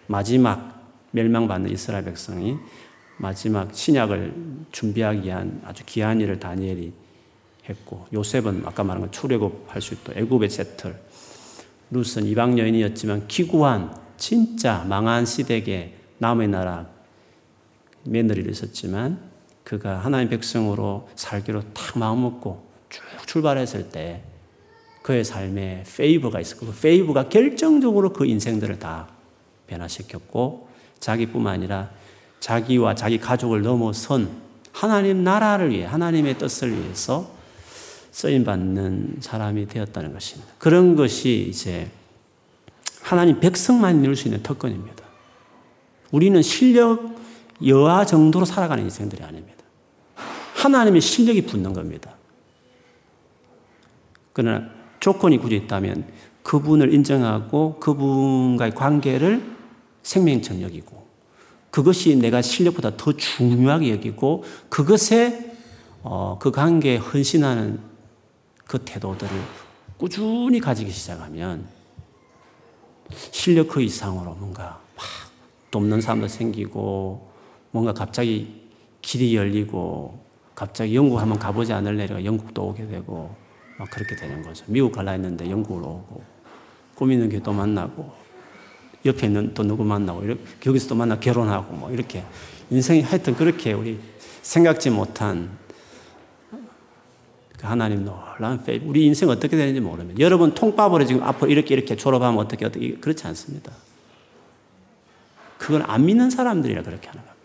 [0.06, 0.77] 마지막
[1.12, 2.56] 멸망받는 이스라엘 백성이
[3.16, 4.32] 마지막 신약을
[4.72, 6.92] 준비하기 위한 아주 귀한 일을 다니엘이
[7.68, 10.96] 했고 요셉은 아까 말한 건 출애굽할 수 있도 애굽의 세틀
[11.90, 16.86] 룻은 이방 여인이었지만 기구한 진짜 망한 시댁에 남의 나라
[18.04, 19.20] 며느리를 있었지만
[19.64, 24.22] 그가 하나님 백성으로 살기로 딱 마음 먹고 쭉 출발했을 때
[25.02, 29.08] 그의 삶에 페이버가 있었고 그 페이버가 결정적으로 그 인생들을 다
[29.66, 30.67] 변화시켰고
[31.00, 31.90] 자기뿐만 아니라
[32.40, 34.30] 자기와 자기 가족을 넘어선
[34.72, 37.30] 하나님 나라를 위해 하나님의 뜻을 위해서
[38.10, 40.52] 쓰임 받는 사람이 되었다는 것입니다.
[40.58, 41.90] 그런 것이 이제
[43.02, 45.04] 하나님 백성만 이룰 수 있는 특권입니다.
[46.10, 47.16] 우리는 실력
[47.66, 49.58] 여하 정도로 살아가는 인생들이 아닙니다.
[50.54, 52.14] 하나님의 실력이 붙는 겁니다.
[54.32, 54.68] 그러나
[55.00, 56.06] 조건이 굳이 있다면
[56.42, 59.57] 그분을 인정하고 그분과의 관계를
[60.08, 61.06] 생명처럼 여기고
[61.70, 65.52] 그것이 내가 실력보다 더 중요하게 여기고 그것에
[66.02, 67.78] 어, 그 관계에 헌신하는
[68.66, 69.30] 그 태도들을
[69.98, 71.66] 꾸준히 가지기 시작하면
[73.32, 75.04] 실력 그 이상으로 뭔가 막
[75.70, 77.30] 돕는 사람도 생기고
[77.70, 78.62] 뭔가 갑자기
[79.02, 80.18] 길이 열리고
[80.54, 83.34] 갑자기 영국 한번 가보지 않을래가 영국도 오게 되고
[83.78, 84.64] 막 그렇게 되는 거죠.
[84.68, 86.22] 미국 갈라 했는데 영국으로 오고
[86.94, 88.17] 꿈 있는 게또 만나고
[89.08, 92.24] 옆에 있는 또 누구 만나고 이렇게 거기서 또 만나 결혼하고 뭐 이렇게
[92.70, 93.98] 인생이 하여튼 그렇게 우리
[94.42, 95.50] 생각지 못한
[97.58, 101.96] 그 하나님 놀라운 페이 우리 인생 어떻게 되는지 모르면 여러분 통밥으로 지금 앞으로 이렇게 이렇게
[101.96, 103.72] 졸업하면 어떻게 어떻게 그렇지 않습니다.
[105.58, 107.38] 그걸 안 믿는 사람들이라 그렇게 하는 겁니다.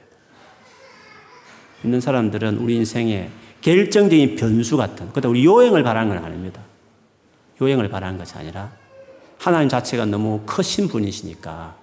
[1.81, 3.29] 믿는 사람들은 우리 인생에
[3.61, 6.61] 결정적인 변수 같은 그때 우리 요행을 바라는 건 아닙니다.
[7.59, 8.71] 요행을 바라는 것이 아니라
[9.43, 11.75] 하나님 자체가 너무 크신 분이시니까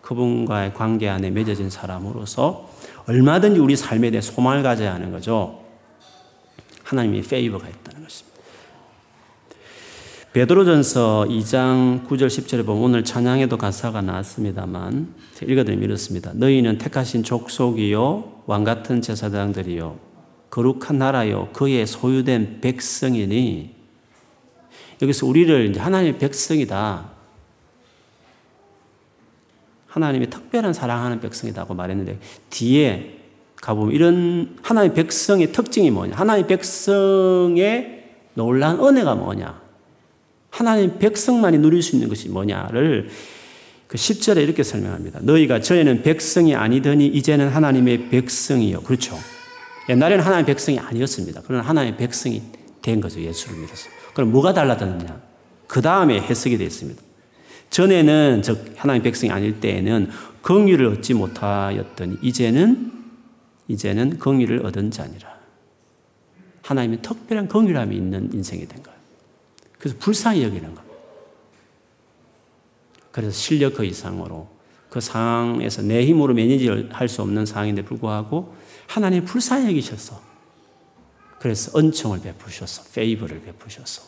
[0.00, 2.70] 그분과의 관계 안에 맺어진 사람으로서
[3.06, 5.60] 얼마든지 우리 삶에 대해 소망을 가져야 하는 거죠.
[6.84, 8.40] 하나님의 페이버가 있다는 것입니다.
[10.32, 16.32] 베드로전서 2장 9절 10절에 보면 오늘 찬양에도 가사가 나왔습니다만 읽어드리면 이렇습니다.
[16.32, 19.98] 너희는 택하신 족속이요 왕 같은 제사장들이요
[20.48, 23.79] 거룩한 나라요 그의 소유된 백성이니
[25.02, 27.10] 여기서 우리를 이제 하나님의 백성이다.
[29.86, 32.18] 하나님의 특별한 사랑하는 백성이다고 말했는데
[32.50, 33.18] 뒤에
[33.56, 36.16] 가보면 이런 하나님의 백성의 특징이 뭐냐?
[36.16, 39.60] 하나님의 백성의 놀란 은혜가 뭐냐?
[40.50, 43.08] 하나님 백성만이 누릴 수 있는 것이 뭐냐를
[43.86, 45.20] 그 10절에 이렇게 설명합니다.
[45.22, 48.82] 너희가 저희는 백성이 아니더니 이제는 하나님의 백성이요.
[48.82, 49.18] 그렇죠.
[49.88, 51.42] 옛날에는 하나님의 백성이 아니었습니다.
[51.44, 52.42] 그러나 하나님의 백성이
[52.82, 53.20] 된 거죠.
[53.20, 53.99] 예수를 믿어서.
[54.14, 55.20] 그럼 뭐가 달라졌느냐?
[55.66, 57.00] 그 다음에 해석이 되어 있습니다.
[57.70, 60.10] 전에는 즉 하나님 백성이 아닐 때에는
[60.42, 62.92] 긍휼을 얻지 못하였더니 이제는
[63.68, 65.30] 이제는 긍휼을 얻은 자니라.
[66.62, 68.98] 하나님의 특별한 긍휼함이 있는 인생이 된 거예요.
[69.78, 70.84] 그래서 불쌍히 여기는 겁니다.
[73.12, 74.48] 그래서 실력 그 이상으로
[74.88, 78.54] 그 상황에서 내 힘으로 매니지를 할수 없는 상황인데 불구하고
[78.86, 80.20] 하나님 불쌍히 여기셔서
[81.40, 84.02] 그래서 은총을 베푸셔서 페이버를 베푸셔서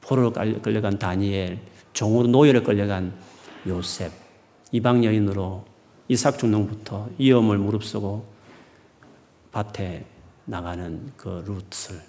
[0.00, 1.58] 포로로 끌려간 다니엘,
[1.92, 3.12] 종으로 노예를 끌려간
[3.66, 4.12] 요셉,
[4.70, 5.64] 이방 여인으로
[6.06, 8.24] 이삭 중농부터 위험을 무릅쓰고
[9.50, 10.06] 밭에
[10.44, 12.00] 나가는 그 루트를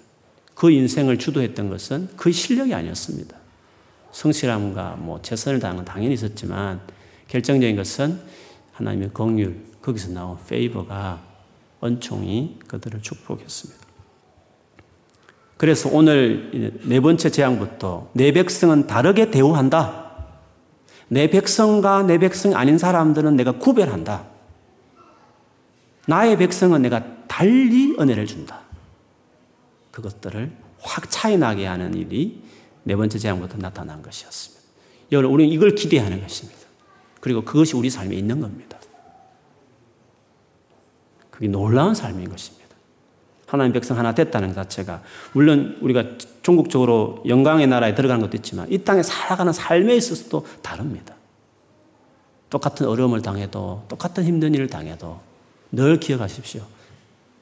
[0.54, 3.36] 그 인생을 주도했던 것은 그 실력이 아니었습니다.
[4.12, 6.80] 성실함과 뭐 최선을 다하는 건 당연히 있었지만
[7.26, 8.20] 결정적인 것은
[8.72, 11.22] 하나님의 공율 거기서 나온 페이버가
[11.82, 13.79] 은총이 그들을 축복했습니다.
[15.60, 20.24] 그래서 오늘 네 번째 재앙부터 내 백성은 다르게 대우한다.
[21.08, 24.24] 내 백성과 내 백성 아닌 사람들은 내가 구별한다.
[26.06, 28.62] 나의 백성은 내가 달리 은혜를 준다.
[29.90, 32.42] 그것들을 확 차이 나게 하는 일이
[32.84, 34.64] 네 번째 재앙부터 나타난 것이었습니다.
[35.12, 36.58] 여러분, 우리는 이걸 기대하는 것입니다.
[37.20, 38.78] 그리고 그것이 우리 삶에 있는 겁니다.
[41.30, 42.59] 그게 놀라운 삶인 것입니다.
[43.50, 46.04] 하나님 백성 하나 됐다는 것 자체가 물론 우리가
[46.42, 51.16] 종국적으로 영광의 나라에 들어가는 것도 있지만 이 땅에 살아가는 삶에 있어서도 다릅니다.
[52.48, 55.18] 똑같은 어려움을 당해도 똑같은 힘든 일을 당해도
[55.72, 56.62] 늘 기억하십시오.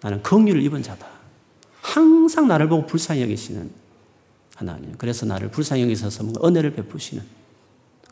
[0.01, 1.07] 나는 긍휼을 입은 자다.
[1.83, 3.71] 항상 나를 보고 불쌍히 여기시는
[4.57, 4.95] 하나님.
[4.97, 7.23] 그래서 나를 불쌍히 여기셔서 뭔가 은혜를 베푸시는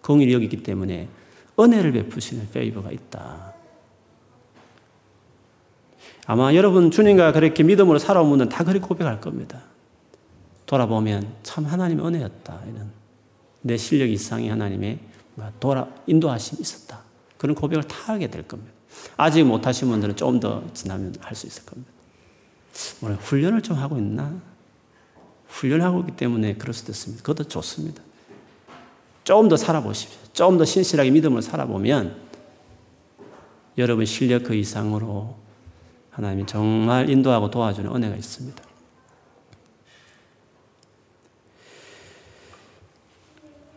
[0.02, 1.08] 긍휼히 여기기 때문에
[1.58, 3.54] 은혜를 베푸시는 페이버가 있다.
[6.26, 9.62] 아마 여러분 주님과 그렇게 믿음으로 살아온 분은 다 그렇게 고백할 겁니다.
[10.66, 12.60] 돌아보면 참 하나님의 은혜였다.
[12.66, 12.90] 이런
[13.62, 14.98] 내 실력 이상의 하나님의
[15.60, 17.00] 돌아 인도하심이 있었다.
[17.38, 18.72] 그런 고백을 다 하게 될 겁니다.
[19.16, 21.90] 아직 못하신 분들은 좀 더 지나면 할 수 있을 겁니다.
[23.00, 24.34] 뭐 훈련을 좀 하고 있나?
[25.48, 27.22] 훈련하고 있기 때문에 그럴 수도 있습니다.
[27.22, 28.02] 그것도 좋습니다.
[29.24, 30.18] 조금 더 살아보십시오.
[30.32, 32.16] 조금 더 신실하게 믿음을 살아보면
[33.78, 35.36] 여러분 실력 그 이상으로
[36.16, 38.62] 하나님이 정말 인도하고 도와주는 은혜가 있습니다.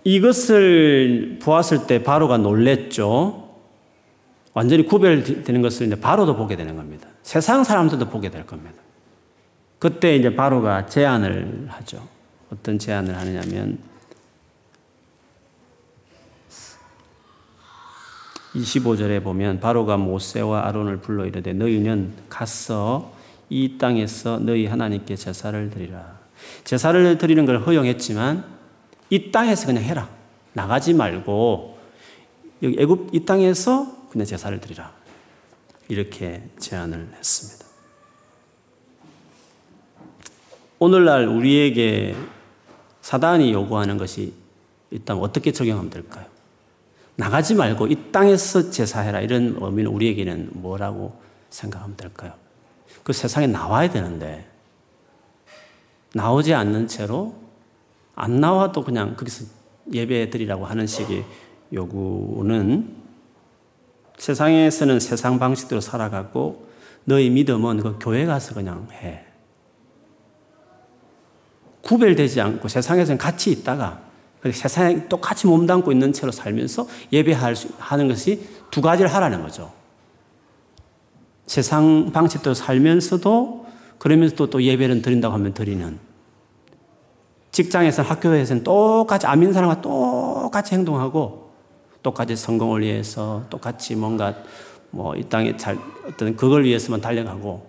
[0.06, 3.58] 이것을 보았을 때 바로가 놀랬죠.
[4.54, 7.10] 완전히 구별되는 것을 이제 바로도 보게 되는 겁니다.
[7.24, 8.82] 세상 사람들도 보게 될 겁니다.
[9.78, 12.08] 그때 이제 바로가 제안을 하죠.
[12.54, 13.80] 어떤 제안을 하느냐면
[18.56, 23.14] 25절에 보면 바로가 모세와 아론을 불러 이르되 너희는 가서
[23.50, 26.20] 이 땅에서 너희 하나님께 제사를 드리라.
[26.64, 28.44] 제사를 드리는 걸 허용했지만
[29.10, 30.10] 이 땅에서 그냥 해라.
[30.54, 31.78] 나가지 말고
[32.64, 34.92] 여기 애굽 이 땅에서 그냥 제사를 드리라.
[35.88, 37.66] 이렇게 제안을 했습니다.
[40.78, 42.16] 오늘날 우리에게
[43.02, 44.34] 사단이 요구하는 것이
[44.92, 46.26] 있다면 어떻게 적용하면 될까요?
[47.20, 49.20] 나가지 말고 이 땅에서 제사해라.
[49.20, 52.32] 이런 의미는 우리에게는 뭐라고 생각하면 될까요?
[53.04, 54.48] 그 세상에 나와야 되는데,
[56.14, 57.36] 나오지 않는 채로
[58.16, 59.46] 안 나와도 그냥 거기서
[59.92, 61.26] 예배 드리라고 하는 식의
[61.74, 62.96] 요구는
[64.18, 66.70] 세상에서는 세상 방식대로 살아가고
[67.04, 69.26] 너희 믿음은 그 교회 가서 그냥 해.
[71.82, 74.09] 구별되지 않고 세상에서는 같이 있다가
[74.44, 79.72] 세상에 똑같이 몸담고 있는 채로 살면서 예배하는 것이 두 가지를 하라는 거죠.
[81.46, 83.66] 세상 방식대로 살면서도
[83.98, 86.00] 그러면서도 또 예배를 드린다고 하면 드리는
[87.52, 91.50] 직장에서 학교에서는 똑같이 아민 사람과 똑같이 행동하고
[92.02, 94.36] 똑같이 성공을 위해서 똑같이 뭔가
[94.92, 97.68] 뭐 이 땅에 잘 어떤 그걸 위해서만 달려가고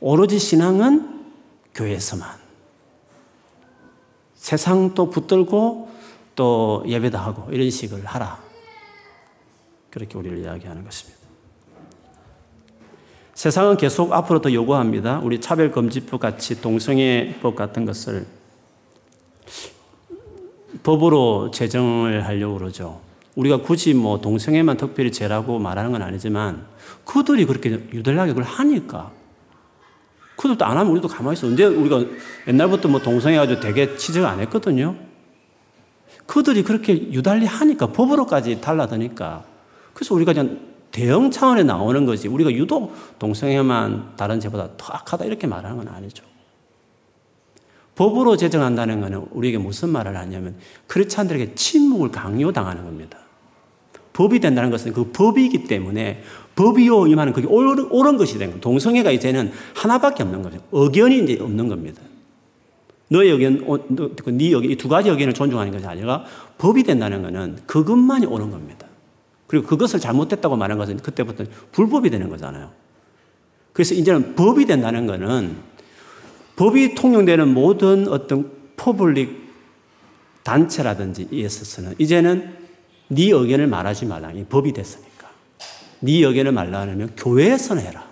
[0.00, 1.22] 오로지 신앙은
[1.74, 2.28] 교회에서만
[4.34, 5.91] 세상 또 붙들고
[6.34, 8.38] 또 예배도 하고 이런 식을 하라.
[9.90, 11.20] 그렇게 우리를 이야기하는 것입니다.
[13.34, 15.20] 세상은 계속 앞으로 더 요구합니다.
[15.20, 18.26] 우리 차별금지법 같이 동성애법 같은 것을
[20.82, 23.00] 법으로 제정을 하려고 그러죠.
[23.34, 26.66] 우리가 굳이 뭐 동성애만 특별히 죄라고 말하는 건 아니지만
[27.04, 29.10] 그들이 그렇게 유달하게 그걸 하니까
[30.36, 31.46] 그들도 안 하면 우리도 가만히 있어.
[31.46, 32.04] 언제 우리가
[32.48, 34.96] 옛날부터 뭐 동성애 가지고 되게 지적 안 했거든요.
[36.32, 39.44] 그들이 그렇게 유달리 하니까 법으로까지 달라드니까
[39.92, 45.46] 그래서 우리가 그냥 대형 차원에 나오는 거지 우리가 유독 동성애만 다른 죄보다 더 악하다 이렇게
[45.46, 46.24] 말하는 건 아니죠.
[47.96, 53.18] 법으로 제정한다는 것은 우리에게 무슨 말을 하냐면 크리스찬들에게 침묵을 강요당하는 겁니다.
[54.14, 56.22] 법이 된다는 것은 그 법이기 때문에
[56.56, 58.60] 법이요 이말은 그게 옳은, 것이 되는 거예요.
[58.62, 60.60] 동성애가 이제는 하나밖에 없는 거죠.
[60.72, 62.00] 의견이 이제 없는 겁니다.
[63.12, 63.78] 너의 의견, 어,
[64.24, 66.24] 그네 의견, 이 두 가지 의견을 존중하는 것이 아니라
[66.58, 68.86] 법이 된다는 것은 그것만이 옳은 겁니다.
[69.46, 72.70] 그리고 그것을 잘못됐다고 말한 것은 그때부터 불법이 되는 거잖아요.
[73.74, 75.56] 그래서 이제는 법이 된다는 것은
[76.56, 79.42] 법이 통용되는 모든 어떤 public
[80.42, 82.56] 단체라든지 에 있어서는 이제는
[83.08, 84.32] 네 의견을 말하지 말라.
[84.32, 85.28] 이 법이 됐으니까.
[86.00, 88.11] 네 의견을 말라 하면 교회에서는 해라.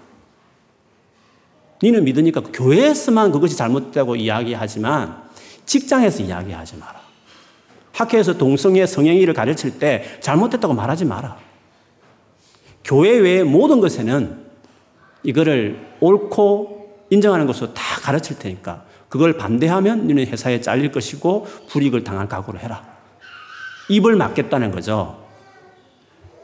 [1.83, 5.23] 너는 믿으니까 교회에서만 그것이 잘못되고 이야기하지만
[5.65, 7.01] 직장에서 이야기하지 마라.
[7.93, 11.37] 학교에서 동성애 성행위를 가르칠 때 잘못됐다고 말하지 마라.
[12.85, 14.45] 교회 외의 모든 것에는
[15.23, 22.29] 이거를 옳고 인정하는 것으로 다 가르칠 테니까 그걸 반대하면 너는 회사에 잘릴 것이고 불이익을 당할
[22.29, 22.85] 각오를 해라.
[23.89, 25.19] 입을 막겠다는 거죠.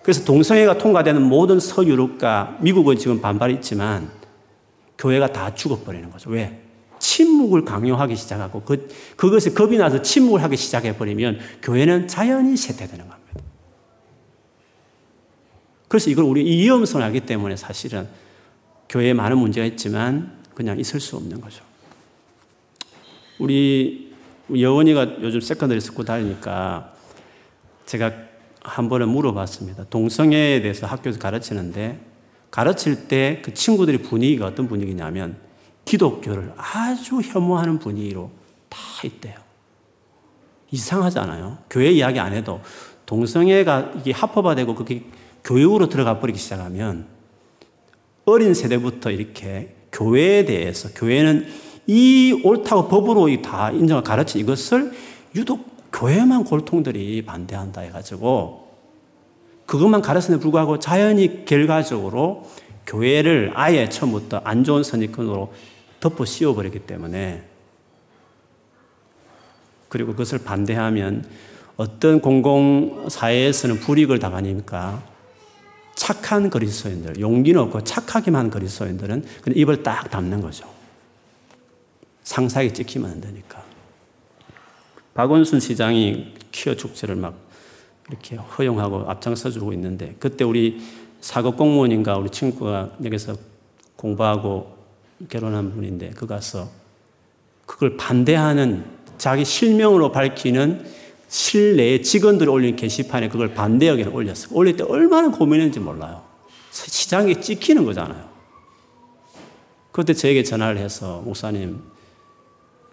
[0.02, 4.10] 그래서 동성애가 통과되는 모든 서유럽과 미국은 지금 반발이 있지만
[4.98, 6.30] 교회가 다 죽어버리는 거죠.
[6.30, 6.62] 왜?
[6.98, 13.16] 침묵을 강요하기 시작하고 그, 그것이 겁이 나서 침묵을 하기 시작해버리면 교회는 자연히 쇠퇴되는 겁니다.
[15.88, 16.42] 그래서 이걸 우리
[17.02, 18.08] 알기 때문에 사실은
[18.88, 21.62] 교회에 많은 문제가 있지만 그냥 있을 수 없는 거죠.
[23.38, 24.14] 우리
[24.54, 26.94] 여원이가 요즘 secondary school 다니니까
[27.84, 28.12] 제가
[28.62, 29.84] 한 번은 물어봤습니다.
[29.90, 32.00] 동성애에 대해서 학교에서 가르치는데
[32.50, 35.36] 가르칠 때 그 친구들의 분위기가 어떤 분위기냐면
[35.84, 38.30] 기독교를 아주 혐오하는 분위기로
[38.68, 39.34] 다 있대요.
[40.70, 41.58] 이상하지 않아요?
[41.70, 42.60] 교회 이야기 안 해도
[43.06, 45.04] 동성애가 이게 합법화되고 그게
[45.44, 47.06] 교육으로 들어가 버리기 시작하면
[48.24, 51.46] 어린 세대부터 이렇게 교회에 대해서 교회는
[51.86, 54.92] 이 옳다고 법으로 다 인정을 가르친 이것을
[55.36, 58.65] 유독 교회만 골통들이 반대한다 해가지고
[59.66, 62.48] 그것만 가르침에 불구하고 자연히 결과적으로
[62.86, 65.52] 교회를 아예 처음부터 안 좋은 선입견으로
[66.00, 67.44] 덮어 씌워버렸기 때문에
[69.88, 71.24] 그리고 그것을 반대하면
[71.76, 75.02] 어떤 공공사회에서는 불이익을 당하니까
[75.94, 80.68] 착한 그리스도인들, 용기는 없고 착하기만 한 그리스도인들은 그냥 입을 딱 닫는 거죠.
[82.22, 83.64] 상사에게 찍히면 안 되니까.
[85.14, 87.45] 박원순 시장이 퀴어 축제를 막
[88.08, 90.80] 이렇게 허용하고 앞장서 주고 있는데 그때 우리
[91.20, 93.36] 사급 공무원인가 우리 친구가 여기서
[93.96, 94.76] 공부하고
[95.28, 96.68] 결혼한 분인데 그 가서
[97.64, 98.84] 그걸 반대하는
[99.18, 100.86] 자기 실명으로 밝히는
[101.28, 104.54] 실내 직원들이 올린 게시판에 그걸 반대 의견을 올렸어요.
[104.54, 106.22] 올릴 때 얼마나 고민했는지 몰라요.
[106.70, 108.28] 시장에 찍히는 거잖아요.
[109.90, 111.82] 그때 저에게 전화를 해서 목사님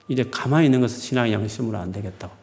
[0.07, 2.42] 이제 가만히 있는 것은 신앙의 양심으로 안 되겠다고.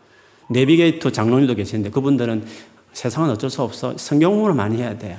[0.51, 2.45] 내비게이터 장로님도 계시는데 그분들은
[2.93, 3.97] 세상은 어쩔 수 없어.
[3.97, 5.19] 성경 공부를 많이 해야 돼.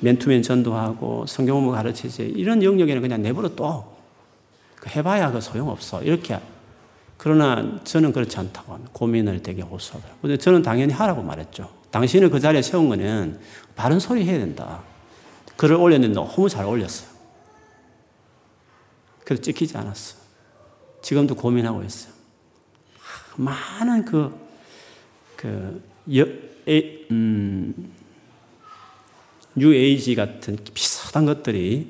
[0.00, 2.22] 맨투맨 전도하고 성경 공부 가르치지.
[2.36, 3.92] 이런 영역에는 그냥 내버려 둬.
[4.76, 6.02] 그 해봐야 그 소용없어.
[6.02, 6.40] 이렇게.
[7.18, 8.78] 그러나 저는 그렇지 않다고.
[8.92, 10.20] 고민을 되게 호소하더라고요.
[10.22, 11.70] 근데 저는 당연히 하라고 말했죠.
[11.90, 13.38] 당신을 그 자리에 세운 거는
[13.76, 14.82] 바른 소리 해야 된다.
[15.56, 17.08] 글을 올렸는데 너무 잘 올렸어요.
[19.24, 20.16] 그래서 찍히지 않았어.
[21.02, 22.12] 지금도 고민하고 있어요.
[23.36, 24.34] 많은 그,
[25.42, 25.82] 그,
[26.16, 26.24] 여,
[26.68, 27.74] 에, 음,
[29.56, 31.88] 뉴에이지 같은 비슷한 것들이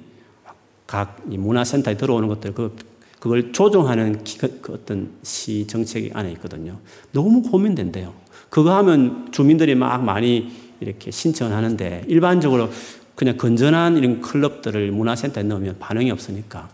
[0.87, 2.75] 각 문화센터에 들어오는 것들, 그,
[3.21, 6.79] 그걸 조정하는 기, 그, 그 어떤 시 정책이 안에 있거든요.
[7.13, 8.15] 너무 고민된대요.
[8.49, 12.71] 그거 하면 주민들이 막 많이 이렇게 신청을 하는데 일반적으로
[13.15, 16.71] 그냥 건전한 이런 클럽들을 문화센터에 넣으면 반응이 없으니까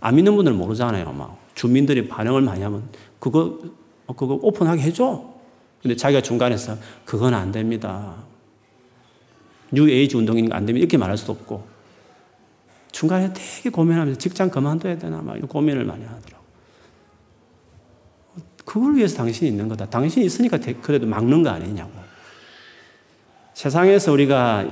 [0.00, 1.12] 안 믿는 분들은 모르잖아요.
[1.12, 2.84] 막 주민들이 반응을 많이 하면
[3.20, 3.58] 그거
[4.06, 5.31] 그거 오픈하게 해줘.
[5.82, 8.14] 근데 자기가 중간에서 그건 안 됩니다.
[9.72, 10.82] 뉴 에이지 운동이니까 안 됩니다.
[10.82, 11.66] 이렇게 말할 수도 없고
[12.92, 16.42] 중간에 되게 고민하면서 직장 그만둬야 되나 막 이런 고민을 많이 하더라고.
[18.64, 19.86] 그걸 위해서 당신이 있는 거다.
[19.86, 21.90] 당신이 있으니까 그래도 막는 거 아니냐고.
[23.54, 24.66] 세상에서 우리가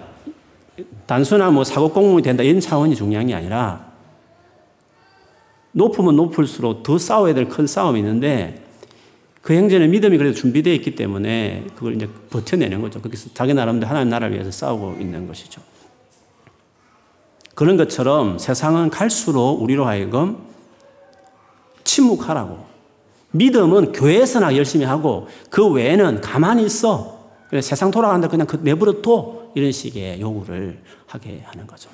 [1.07, 3.91] 단순한 뭐 사고 공무원이 된다 이런 차원이 중요한 게 아니라
[5.73, 8.70] 높으면 높을수록 더 싸워야 될 큰 싸움이 있는데
[9.43, 13.01] 그 형제는 믿음이 그래도 준비되어 있기 때문에 그걸 이제 버텨내는 거죠.
[13.01, 15.63] 그래서 자기 나름대로 하나님 나라를 위해서 싸우고 있는 것이죠.
[17.55, 20.39] 그런 것처럼 세상은 갈수록 우리로 하여금
[21.85, 22.69] 침묵하라고.
[23.33, 27.21] 믿음은 교회에서나 열심히 하고 그 외에는 가만히 있어.
[27.63, 29.41] 세상 돌아간다 그냥 그 내버려 둬.
[29.55, 31.91] 이런 식의 요구를 하게 하는 거죠.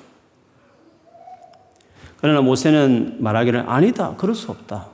[2.17, 4.15] 그러나 모세는 말하기를 아니다.
[4.17, 4.89] 그럴 수 없다.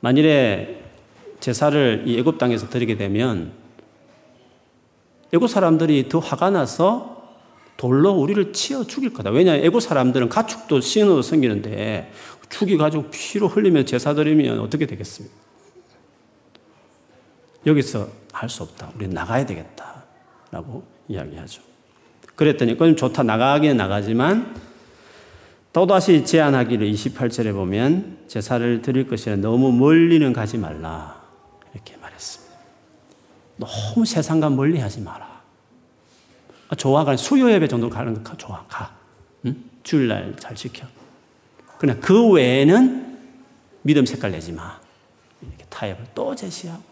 [0.00, 0.75] 만일에
[1.46, 3.52] 제사를 이 애굽 땅에서 드리게 되면
[5.32, 7.36] 애굽 사람들이 더 화가 나서
[7.76, 9.30] 돌로 우리를 치어 죽일 거다.
[9.30, 12.10] 왜냐 애굽 사람들은 가축도 신으로 섬기는데
[12.48, 15.36] 죽이 가지고 피로 흘리며 제사 드리면 어떻게 되겠습니까?
[17.64, 18.90] 여기서 할 수 없다.
[18.96, 20.02] 우리 나가야 되겠다.
[20.50, 21.62] 라고 이야기하죠.
[22.34, 23.22] 그랬더니 그럼 좋다.
[23.22, 24.56] 나가기는 나가지만
[25.72, 31.15] 또다시 제안하기를 28절에 보면 제사를 드릴 것이라 너무 멀리는 가지 말라.
[33.56, 35.42] 너무 세상과 멀리 하지 마라.
[36.68, 37.04] 아, 좋아.
[37.04, 38.64] 가 수요 예배 정도 가는 거 좋아.
[38.68, 38.94] 가.
[39.44, 39.64] 응?
[39.82, 40.86] 주일날 잘 지켜.
[41.78, 43.18] 그러나 그 외에는
[43.82, 44.80] 믿음 색깔 내지 마.
[45.42, 46.82] 이렇게 타협을 또 제시하고.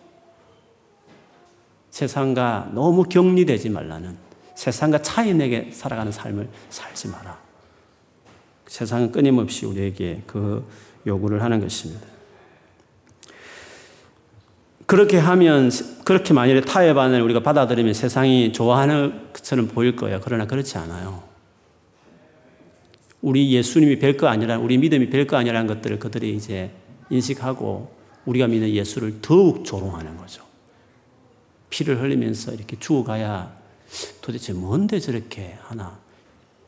[1.91, 4.17] 세상과 너무 격리되지 말라는
[4.55, 7.39] 세상과 차이 내게 살아가는 삶을 살지 마라.
[8.67, 10.69] 세상은 끊임없이 우리에게 그
[11.07, 12.14] 요구를 하는 것입니다.
[14.87, 15.71] 그렇게 하면,
[16.05, 20.21] 그렇게 만일에 타협안을 우리가 받아들이면 세상이 좋아하는 것처럼 보일 거예요.
[20.23, 21.23] 그러나 그렇지 않아요.
[23.23, 26.71] 우리 예수님이 별거 아니라, 우리 믿음이 별거 아니라는 것들을 그들이 이제
[27.11, 27.95] 인식하고
[28.27, 30.43] 우리가 믿는 예수를 더욱 조롱하는 거죠.
[31.71, 33.53] 피를 흘리면서 이렇게 죽어가야
[34.21, 35.99] 도대체 뭔데 저렇게 하나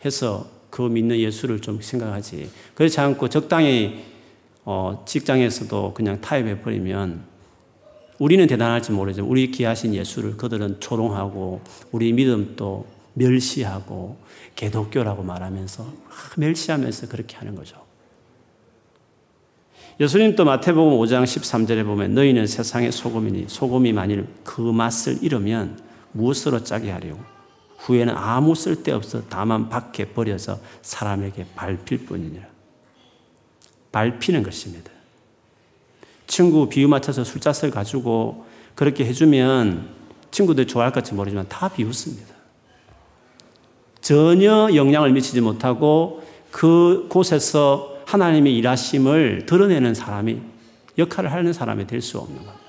[0.05, 2.51] 해서 그 믿는 예수를 좀 생각하지.
[2.75, 4.05] 그렇지 않고 적당히
[4.65, 7.25] 어, 직장에서도 그냥 타협해 버리면
[8.19, 11.61] 우리는 대단할지 모르지만 우리 귀하신 예수를 그들은 조롱하고
[11.93, 14.17] 우리 믿음도 멸시하고
[14.55, 15.87] 개독교라고 말하면서
[16.37, 17.85] 멸시하면서 그렇게 하는 거죠.
[19.99, 25.81] 예수님 또 마태복음 5장 13절에 보면 너희는 세상의 소금이니 소금이 만일 그 맛을 잃으면
[26.13, 27.21] 무엇으로 짜게 하려고
[27.79, 32.45] 후에는 아무 쓸데 없어 다만 밖에 버려서 사람에게 밟힐 뿐이니라.
[33.93, 34.91] 밟히는 것입니다.
[36.27, 39.89] 친구 비유 맞춰서 술잔을 가지고 그렇게 해주면
[40.31, 42.35] 친구들 좋아할 것지 모르지만 다 비웃습니다.
[44.01, 50.41] 전혀 영향을 미치지 못하고 그 곳에서 하나님의 일하심을 드러내는 사람이
[50.99, 52.67] 역할을 하는 사람이 될 수 없는 겁니다.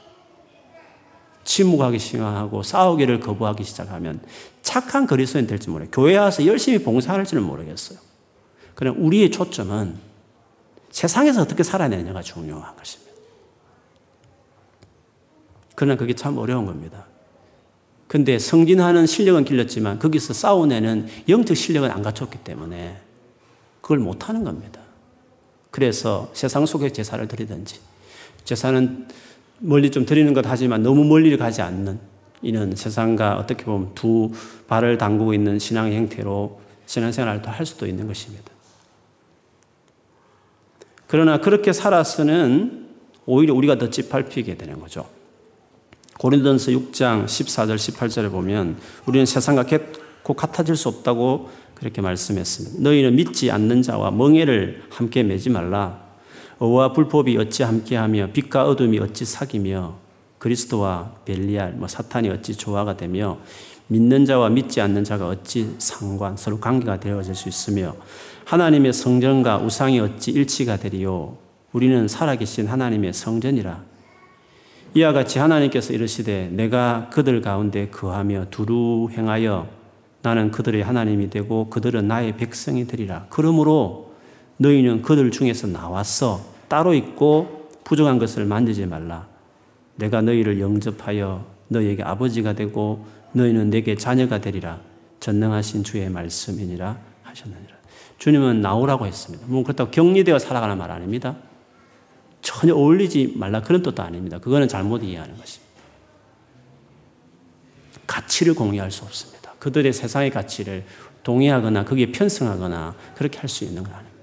[1.43, 4.19] 침묵하기 시작하고 싸우기를 거부하기 시작하면
[4.61, 5.91] 착한 그리스도인 될지 모르겠어요.
[5.91, 7.99] 교회 와서 열심히 봉사할지는 모르겠어요.
[8.75, 9.95] 그러 우리의 초점은
[10.89, 13.06] 세상에서 어떻게 살아내느냐가 중요한 것입니다.
[15.77, 17.05] 그러나 그게 참 어려운 겁니다.
[18.07, 22.97] 근데 성진하는 실력은 길렀지만 거기서 싸워내는 영적 실력은 안 갖췄기 때문에
[23.81, 24.81] 그걸 못하는 겁니다.
[25.69, 27.79] 그래서 세상 속에 제사를 드리든지
[28.43, 29.07] 제사는
[29.59, 31.99] 멀리 좀 드리는 것 하지만 너무 멀리 가지 않는
[32.41, 34.31] 이는 세상과 어떻게 보면 두
[34.67, 38.51] 발을 담그고 있는 신앙 형태로 신앙생활도 할 수도 있는 것입니다.
[41.05, 42.87] 그러나 그렇게 살아서는
[43.27, 45.16] 오히려 우리가 더 찌팔피게 되는 거죠.
[46.19, 52.81] 고린도전서 6장 14절 18절에 보면 우리는 세상과 결코 같아질 수 없다고 그렇게 말씀했습니다.
[52.81, 56.01] 너희는 믿지 않는 자와 멍해를 함께 매지 말라.
[56.57, 59.95] 어와 불법이 어찌 함께하며 빛과 어둠이 어찌 사귀며
[60.39, 63.37] 그리스도와 벨리알, 뭐 사탄이 어찌 조화가 되며
[63.87, 67.95] 믿는 자와 믿지 않는 자가 어찌 상관 서로 관계가 되어질 수 있으며
[68.45, 71.37] 하나님의 성전과 우상이 어찌 일치가 되리요
[71.71, 73.83] 우리는 살아계신 하나님의 성전이라
[74.97, 79.67] 이와 같이 하나님께서 이르시되 내가 그들 가운데 거하며 두루 행하여
[80.23, 83.27] 나는 그들의 하나님이 되고 그들은 나의 백성이 되리라.
[83.29, 84.13] 그러므로
[84.57, 89.27] 너희는 그들 중에서 나왔어 따로 있고 부족한 것을 만들지 말라.
[89.97, 94.79] 내가 너희를 영접하여 너희에게 아버지가 되고 너희는 내게 자녀가 되리라.
[95.19, 97.75] 전능하신 주의 말씀이니라 하셨느니라.
[98.17, 99.45] 주님은 나오라고 했습니다.
[99.47, 101.35] 뭐 그렇다고 격리되어 살아가는 말 아닙니다.
[102.41, 104.39] 전혀 어울리지 말라 그런 뜻도 아닙니다.
[104.39, 105.67] 그거는 잘못 이해하는 것입니다.
[108.05, 109.53] 가치를 공유할 수 없습니다.
[109.59, 110.85] 그들의 세상의 가치를
[111.23, 114.17] 동의하거나 거기에 편승하거나 그렇게 할 수 있는 건 아닙니다.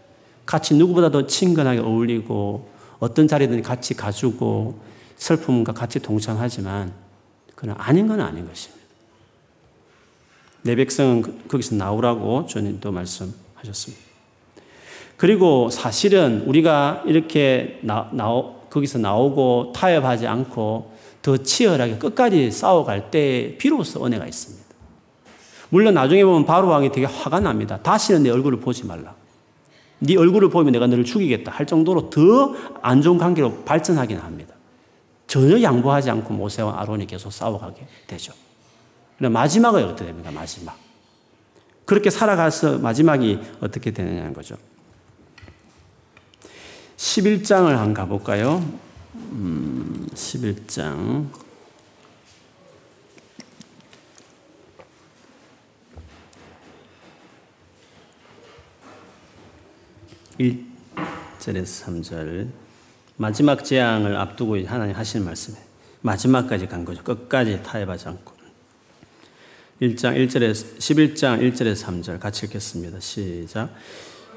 [0.47, 4.81] 같이 누구보다도 친근하게 어울리고 어떤 자리든 같이 가지고
[5.17, 6.93] 슬픔과 같이 동참하지만
[7.55, 8.85] 그는 아닌 건 아닌 것입니다.
[10.63, 14.04] 내 백성은 그, 거기서 나오라고 주님도 말씀하셨습니다.
[15.17, 20.93] 그리고 사실은 우리가 이렇게 나, 나오, 거기서 나오고 타협하지 않고
[21.23, 24.65] 더 치열하게 끝까지 싸워갈 때 비로소 은혜가 있습니다.
[25.71, 27.79] 물론 나중에 보면 바로 왕이 되게 화가 납니다.
[27.83, 29.15] 다시는 내 얼굴을 보지 말라.
[30.01, 34.55] 네 얼굴을 보면 내가 너를 죽이겠다 할 정도로 더 안 좋은 관계로 발전하긴 합니다.
[35.27, 38.33] 전혀 양보하지 않고 모세와 아론이 계속 싸워가게 되죠.
[39.17, 40.31] 그럼 마지막은 어떻게 됩니까?
[40.31, 40.77] 마지막.
[41.87, 44.57] 그렇게 살아가서 마지막이 어떻게 되느냐는 거죠.
[47.05, 48.67] 11장을 한 가볼까요?
[49.15, 51.29] 음, 11장.
[60.41, 62.49] 1절에서 3절.
[63.19, 65.59] 마지막 재앙을 앞두고 하나님 하시는 말씀에
[66.01, 67.05] 마지막까지 간 거죠.
[67.05, 68.33] 끝까지 타협하지 않고.
[69.83, 72.99] 1장 1절에서 11장 1절에서 3절 같이 읽겠습니다.
[73.01, 73.75] 시작.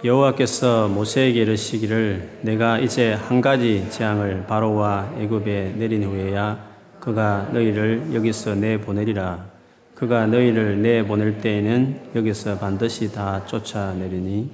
[0.04, 6.60] 여호와께서 모세에게 이르시기를 내가 이제 한 가지 재앙을 바로와 애굽에 내린 후에야
[7.00, 9.48] 그가 너희를 여기서 내 보내리라.
[9.96, 14.52] 그가 너희를 내 보낼 때에는 여기서 반드시 다 쫓아내리니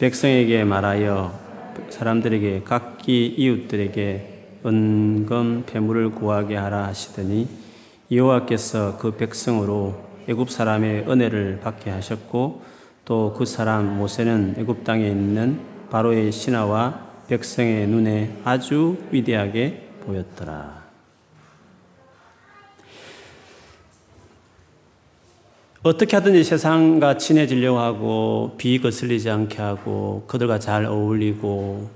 [0.00, 1.32] 백성에게 말하여
[1.88, 7.46] 사람들에게 각기 이웃들에게 은금 폐물을 구하게 하라 하시더니
[8.10, 9.94] 여호와께서 그 백성으로
[10.28, 12.71] 애굽 사람의 은혜를 받게 하셨고
[13.04, 20.82] 또 그 사람 모세는 애굽 땅에 있는 바로의 신하와 백성의 눈에 아주 위대하게 보였더라.
[25.82, 31.90] 어떻게 하든지 세상과 친해지려고 하고 비거슬리지 않게 하고 그들과 잘 어울리고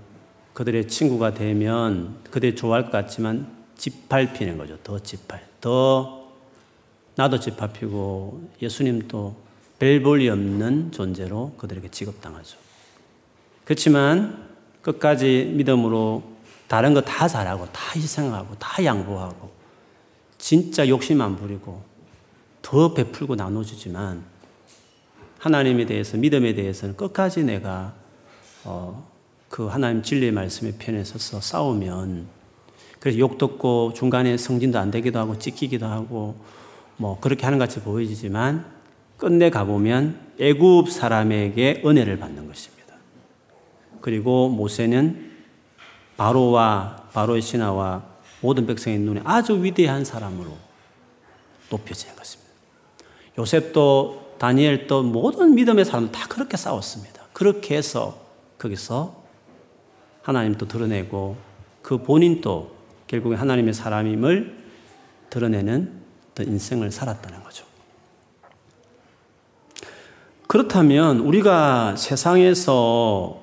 [0.55, 3.47] 그들의 친구가 되면 그들이 좋아할 것 같지만
[3.77, 4.77] 짓밟히는 거죠.
[4.83, 5.61] 더 짓밟.
[5.61, 6.33] 더
[7.15, 9.46] 나도 짓밟히고 예수님도
[9.79, 12.57] 별 볼이 없는 존재로 그들에게 취급당하죠.
[13.65, 14.47] 그렇지만
[14.83, 16.23] 끝까지 믿음으로
[16.69, 19.51] 다른 거 다 잘하고 다 희생하고 다 양보하고
[20.39, 21.83] 진짜 욕심 안 부리고
[22.63, 24.25] 더 베풀고 나눠주지만
[25.39, 27.95] 하나님에 대해서 믿음에 대해서는 끝까지 내가
[28.65, 29.07] 어,
[29.49, 32.27] 그 하나님 진리의 말씀에 편에 서서 싸우면
[32.99, 36.37] 그래서 욕 듣고 중간에 성진도 안 되기도 하고 찢기기도 하고
[36.97, 38.76] 뭐 그렇게 하는 것 같이 보이지만
[39.17, 42.95] 끝내 가보면 애굽 사람에게 은혜를 받는 것입니다.
[44.01, 45.33] 그리고 모세는
[46.17, 48.05] 바로와 바로의 신하와
[48.41, 50.57] 모든 백성의 눈에 아주 위대한 사람으로
[51.71, 52.53] 높여지는 것입니다.
[53.39, 57.23] 요셉도 다니엘도 모든 믿음의 사람 다 그렇게 싸웠습니다.
[57.33, 58.19] 그렇게 해서
[58.59, 59.23] 거기서
[60.23, 61.37] 하나님도 드러내고
[61.83, 62.75] 그 본인도
[63.07, 64.57] 결국에 하나님의 사람임을
[65.31, 65.93] 드러내는
[66.39, 67.66] 인생을 살았다는 거죠.
[70.47, 73.43] 그렇다면 우리가 세상에서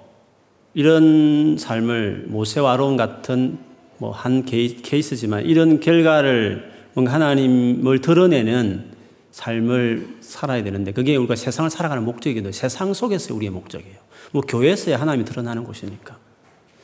[0.73, 3.57] 이런 삶을 모세와 아론 같은
[3.97, 8.91] 뭐 한 케이스지만 이런 결과를 뭔가 하나님을 드러내는
[9.31, 13.95] 삶을 살아야 되는데 그게 우리가 세상을 살아가는 목적이기도 세상 속에서 우리의 목적이에요.
[14.31, 16.17] 뭐 교회에서야 하나님이 드러나는 곳이니까.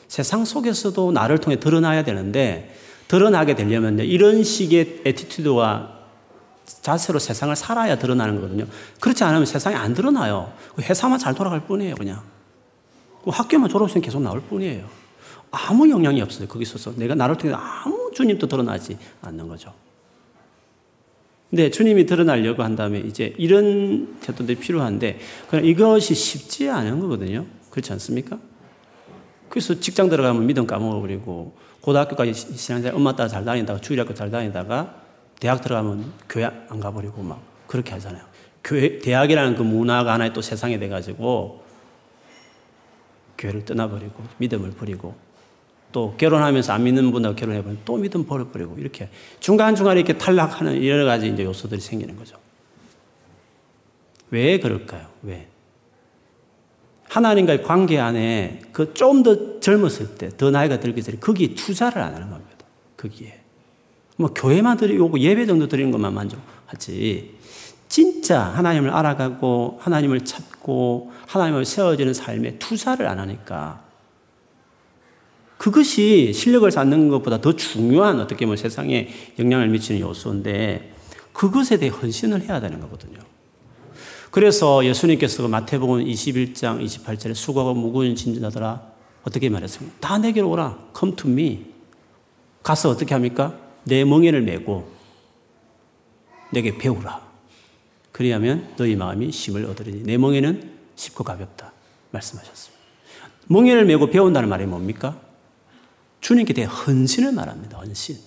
[0.07, 2.75] 세상 속에서도 나를 통해 드러나야 되는데
[3.07, 5.98] 드러나게 되려면 이런 식의 attitude와
[6.81, 8.65] 자세로 세상을 살아야 드러나는 거거든요.
[8.99, 10.53] 그렇지 않으면 세상에 안 드러나요.
[10.75, 12.21] 그 회사만 잘 돌아갈 뿐이에요, 그냥.
[13.23, 14.87] 그 학교만 졸업생 계속 나올 뿐이에요.
[15.51, 16.47] 아무 영향이 없어요.
[16.47, 19.73] 거기 있어서 내가 나를 통해 아무 주님도 드러나지 않는 거죠.
[21.49, 27.45] 근데 주님이 드러나려고 한다면 이제 이런 태도들이 필요한데 그냥 이것이 쉽지 않은 거거든요.
[27.71, 28.37] 그렇지 않습니까?
[29.49, 35.08] 그래서 직장 들어가면 믿음 까먹어버리고 고등학교까지 신앙생활 엄마 따라 잘 다니다가 주일학교 잘 다니다가
[35.39, 38.23] 대학 들어가면 교회 안 가버리고 막 그렇게 하잖아요.
[38.63, 41.63] 교회, 대학이라는 그 문화가 하나의 또 세상에 돼가지고
[43.37, 45.15] 교회를 떠나버리고 믿음을 버리고
[45.91, 49.09] 또 결혼하면서 안 믿는 분하고 결혼해보면 또 믿음 버려버리고 이렇게
[49.39, 52.37] 중간중간에 이렇게 탈락하는 여러 가지 이제 요소들이 생기는 거죠.
[54.29, 55.07] 왜 그럴까요?
[55.23, 55.47] 왜?
[57.09, 62.13] 하나님과의 관계 안에 그 좀 더 젊었을 때, 더 나이가 들기 전에 거기에 투자를 안
[62.13, 62.65] 하는 겁니다.
[62.97, 63.38] 거기에.
[64.19, 67.37] 뭐 교회만 드리고 예배 정도 드리는 것만 만족하지.
[67.87, 73.81] 진짜 하나님을 알아가고 하나님을 찾고 하나님을 세워지는 삶에 투자를 안 하니까
[75.57, 79.07] 그것이 실력을 쌓는 것보다 더 중요한 어떻게 보면 세상에
[79.39, 80.93] 영향을 미치는 요소인데
[81.31, 83.19] 그것에 대해 헌신을 해야 되는 거거든요.
[84.31, 88.81] 그래서 예수님께서 마태복음 21장 28절에 수고하고 무거운 짐진하더라
[89.23, 89.95] 어떻게 말했습니까?
[90.01, 90.77] 다 내게로 오라.
[90.97, 91.65] Come to me.
[92.61, 93.68] 가서 어떻게 합니까?
[93.83, 94.89] 내 멍에를 메고
[96.51, 97.27] 내게 배우라.
[98.11, 101.71] 그리하면 너희 마음이 힘을 얻으리니 내 멍에는 쉽고 가볍다.
[102.11, 102.79] 말씀하셨습니다.
[103.47, 105.19] 멍에를 메고 배운다는 말이 뭡니까?
[106.21, 107.77] 주님께 대해 헌신을 말합니다.
[107.77, 108.17] 헌신.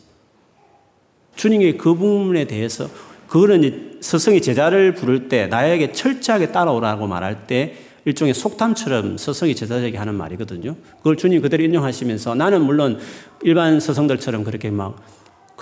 [1.37, 2.89] 주님의 그 부분에 대해서
[3.29, 10.15] 그거는 스승이 제자를 부를 때 나에게 철저하게 따라오라고 말할 때 일종의 속담처럼 스승이 제자에게 하는
[10.15, 10.77] 말이거든요.
[10.99, 12.99] 그걸 주님 그대로 인용하시면서 나는 물론
[13.43, 15.01] 일반 스승들처럼 그렇게 막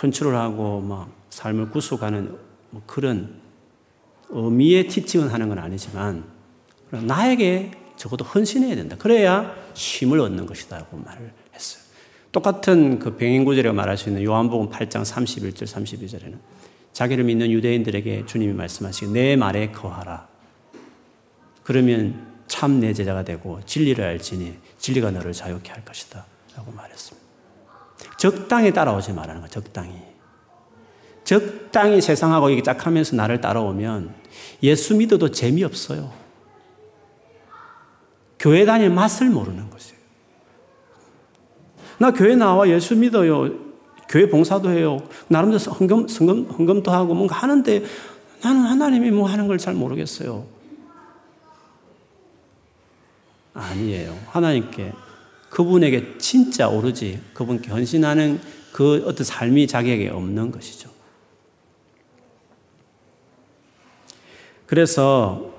[0.00, 2.38] 컨트롤하고 막 삶을 구속하는
[2.70, 3.40] 뭐 그런
[4.30, 6.24] 의미의 티칭은 하는 건 아니지만
[6.90, 8.96] 나에게 적어도 헌신해야 된다.
[8.98, 11.82] 그래야 힘을 얻는 것이다고 말을 했어요.
[12.32, 16.38] 똑같은 그 구절에 말할 수 있는 요한복음 8장 31절 32절에는
[16.92, 20.28] 자기를 믿는 유대인들에게 주님이 말씀하시기 내 말에 거하라.
[21.62, 26.24] 그러면 참 내 제자가 되고 진리를 알지니 진리가 너를 자유케 할 것이다.
[26.56, 27.29] 라고 말했습니다.
[28.16, 29.94] 적당히 따라오지 말라는 거 적당히.
[31.24, 34.14] 적당히 세상하고 이게 짝 하면서 나를 따라오면
[34.62, 36.12] 예수 믿어도 재미없어요.
[38.38, 40.00] 교회 다닐 맛을 모르는 것이에요.
[41.98, 43.50] 나 교회 나와 예수 믿어요.
[44.08, 44.98] 교회 봉사도 해요.
[45.28, 47.84] 나름대로 헌금, 헌금, 헌금도 하고 뭔가 하는데
[48.42, 50.46] 나는 하나님이 뭐 하는 걸 잘 모르겠어요.
[53.52, 54.16] 아니에요.
[54.28, 54.92] 하나님께
[55.50, 58.40] 그분에게 진짜 오르지 그분께 헌신하는
[58.72, 60.88] 그 어떤 삶이 자기에게 없는 것이죠.
[64.66, 65.52] 그래서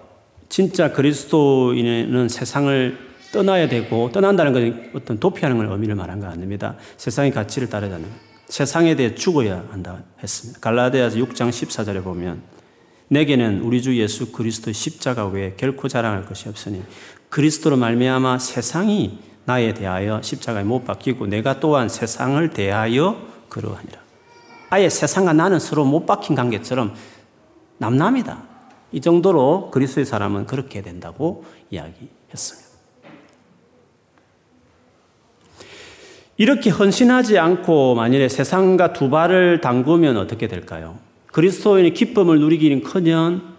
[0.48, 2.98] 진짜 그리스도인은 세상을
[3.34, 6.78] 떠나야 되고 떠난다는 것은 어떤 도피하는 걸 의미를 말한 거 아닙니다.
[6.98, 8.08] 세상의 가치를 따르자는
[8.48, 10.60] 세상에 대해 죽어야 한다 했습니다.
[10.60, 12.42] 갈라디아서 6장 14절에 보면
[13.10, 16.82] 내게는 우리 주 예수 그리스도 십자가 외에 결코 자랑할 것이 없으니
[17.30, 19.20] 그리스도로 말미암아 세상이
[19.52, 23.18] 나에 대하여 십자가에 못 박히고 내가 또한 세상을 대하여
[23.50, 24.00] 그러하니라.
[24.70, 26.94] 아예 세상과 나는 서로 못 박힌 관계처럼
[27.78, 28.44] 남남이다.
[28.94, 32.72] 이 정도로 그리스도의 사람은 그렇게 된다고 이야기했습니다.
[36.38, 40.98] 이렇게 헌신하지 않고 만일에 세상과 두 발을 담그면 어떻게 될까요?
[41.28, 43.56] 그리스도인의 기쁨을 누리기는 커녕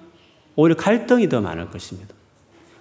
[0.57, 2.14] 오히려 갈등이 더 많을 것입니다.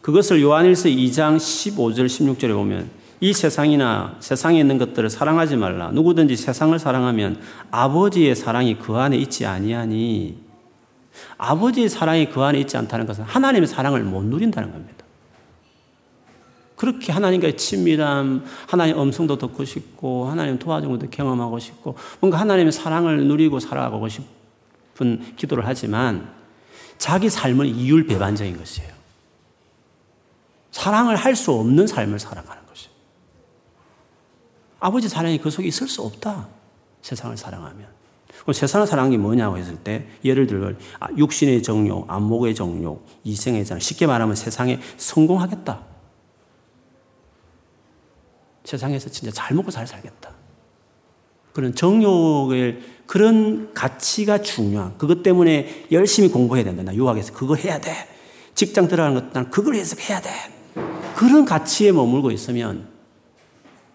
[0.02, 5.92] 그것을 요한일서 2장 15절 16절에 보면 이 세상이나 세상에 있는 것들을 사랑하지 말라.
[5.92, 10.38] 누구든지 세상을 사랑하면 아버지의 사랑이 그 안에 있지 아니하니
[11.38, 15.06] 아버지의 사랑이 그 안에 있지 않다는 것은 하나님의 사랑을 못 누린다는 겁니다.
[16.76, 23.28] 그렇게 하나님과의 친밀함, 하나님 음성도 듣고 싶고, 하나님 도와준 것도 경험하고 싶고, 뭔가 하나님의 사랑을
[23.28, 26.28] 누리고 살아가고 싶은 기도를 하지만,
[26.98, 28.90] 자기 삶은 이율 배반적인 것이에요.
[30.72, 32.61] 사랑을 할 수 없는 삶을 살아가는.
[34.82, 36.50] 아버지 사랑이 그 속에 있을 수 없다.
[37.02, 37.88] 세상을 사랑하면.
[38.52, 43.80] 세상을 사랑한 게 뭐냐고 했을 때, 예를 들어, 아, 육신의 정욕, 안목의 정욕, 이생의 정
[43.80, 45.86] 쉽게 말하면 세상에 성공하겠다.
[48.64, 50.32] 세상에서 진짜 잘 먹고 잘 살겠다.
[51.54, 56.82] 그런 정욕의 그런 가치가 중요한 그것 때문에 열심히 공부해야 된다.
[56.82, 58.08] 나 유학에서 그거 해야 돼.
[58.56, 60.30] 직장 들어가는 것도 난 그걸 해서 해야 돼.
[61.16, 62.91] 그런 가치에 머물고 있으면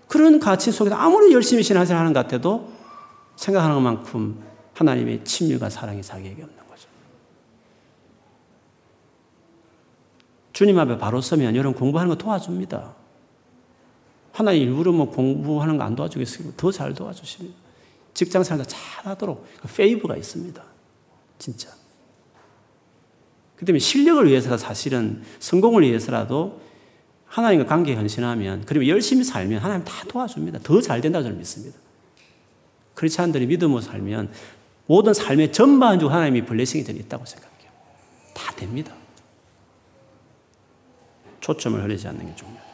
[0.09, 2.73] 그런 가치 속에서 아무리 열심히 신앙생활 하는 것 같아도
[3.37, 4.43] 생각하는 것만큼
[4.75, 6.89] 하나님의 친밀과 사랑이 자기에게 없는 거죠.
[10.53, 12.95] 주님 앞에 바로 서면 여러분 공부하는 거 도와줍니다.
[14.33, 16.53] 하나님 일부러 뭐 공부하는 거 안 도와주겠어요.
[16.57, 17.57] 더 잘 도와주십니다.
[18.15, 20.63] 직장 생활도 잘 하도록 그 favor가 있습니다.
[21.39, 21.71] 진짜.
[23.57, 26.61] 그 때문에 실력을 위해서라 사실은 성공을 위해서라도
[27.27, 30.61] 하나님과 관계 헌신하면 그리고 열심히 살면 하나님 다 도와줍니다.
[30.63, 31.79] 더 잘 된다고 저는 믿습니다.
[32.95, 34.31] 크리스찬들이 믿음으로 살면
[34.87, 37.71] 모든 삶의 전반적으로 하나님이 blessing이 전 있다고 생각해요.
[38.35, 38.95] 다 됩니다.
[41.41, 42.67] 초점을 흐리지 않는 게 중요해요.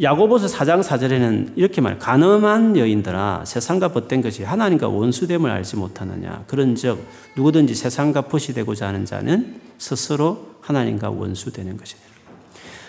[0.00, 7.02] 야고보서 4장 4절에는 이렇게 말 가늠한 여인들아 세상과 벗된 것이 하나님과 원수됨을 알지 못하느냐 그런즉
[7.36, 12.07] 누구든지 세상과 벗이 되고자 하는 자는 스스로 하나님과 원수되는 것이다.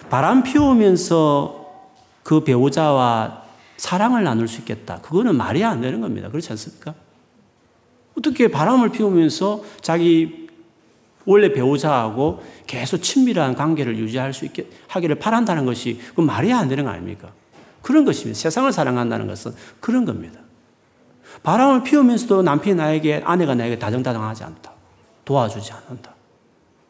[0.10, 1.60] 바람 피우면서
[2.24, 3.44] 그 배우자와
[3.78, 5.00] 사랑을 나눌 수 있겠다.
[5.02, 6.30] 그거는 말이 안 되는 겁니다.
[6.30, 6.94] 그렇지 않습니까?
[8.18, 10.50] 어떻게 바람을 피우면서 자기
[11.26, 16.84] 원래 배우자하고 계속 친밀한 관계를 유지할 수 있게 하기를 바란다는 것이 그 말이 안 되는
[16.84, 17.32] 거 아닙니까?
[17.82, 18.38] 그런 것입니다.
[18.38, 20.40] 세상을 사랑한다는 것은 그런 겁니다.
[21.44, 24.74] 바람을 피우면서도 남편이 나에게, 아내가 나에게 다정다정하지 않다.
[25.24, 26.16] 도와주지 않는다.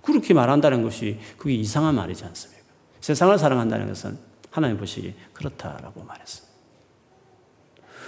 [0.01, 2.58] 그렇게 말한다는 것이 그게 이상한 말이지 않습니까?
[3.01, 4.17] 세상을 사랑한다는 것은
[4.51, 6.49] 하나님 보시기 그렇다라고 말했습니다.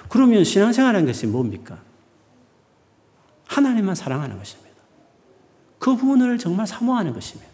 [0.10, 1.80] 그러면 신앙생활하는 것이 뭡니까?
[3.48, 4.72] 하나님만 사랑하는 것입니다.
[5.80, 7.50] 그분을 정말 사모하는 것입니다.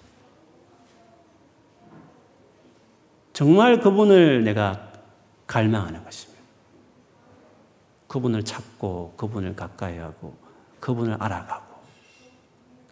[3.34, 4.92] 정말 그분을 내가
[5.46, 6.42] 갈망하는 것입니다.
[8.08, 10.36] 그분을 찾고, 그분을 가까이 하고,
[10.80, 11.76] 그분을 알아가고,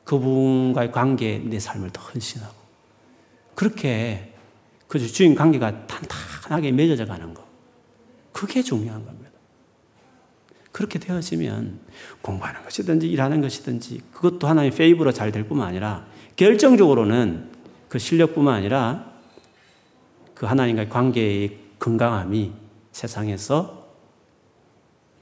[0.04, 2.54] 그분과의 관계에 내 삶을 더 헌신하고,
[3.56, 4.35] 그렇게
[5.00, 7.43] 그 주인 관계가 탄탄하게 맺어져 가는 것.
[8.32, 9.30] 그게 중요한 겁니다.
[10.72, 11.80] 그렇게 되어지면
[12.22, 16.06] 공부하는 것이든지 일하는 것이든지 그것도 하나의 페이브로 잘 될 뿐만 아니라
[16.38, 17.52] 결정적으로는
[17.89, 19.12] 그 실력뿐만 아니라
[20.34, 22.54] 그 하나님과의 관계의 건강함이
[22.93, 23.88] 세상에서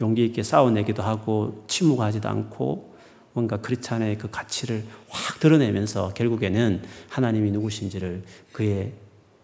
[0.02, 2.96] 용기 있게 싸워내기도 하고 침묵하지도 않고
[3.34, 8.94] 뭔가 크리스찬의 그 가치를 확 드러내면서 결국에는 하나님이 누구신지를 그의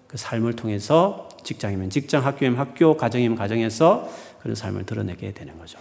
[0.09, 4.09] 그 삶을 통해서 직장이면 직장, 학교이면 학교, 가정이면 가정에서
[4.41, 5.77] 그런 삶을 드러내게 되는 거죠.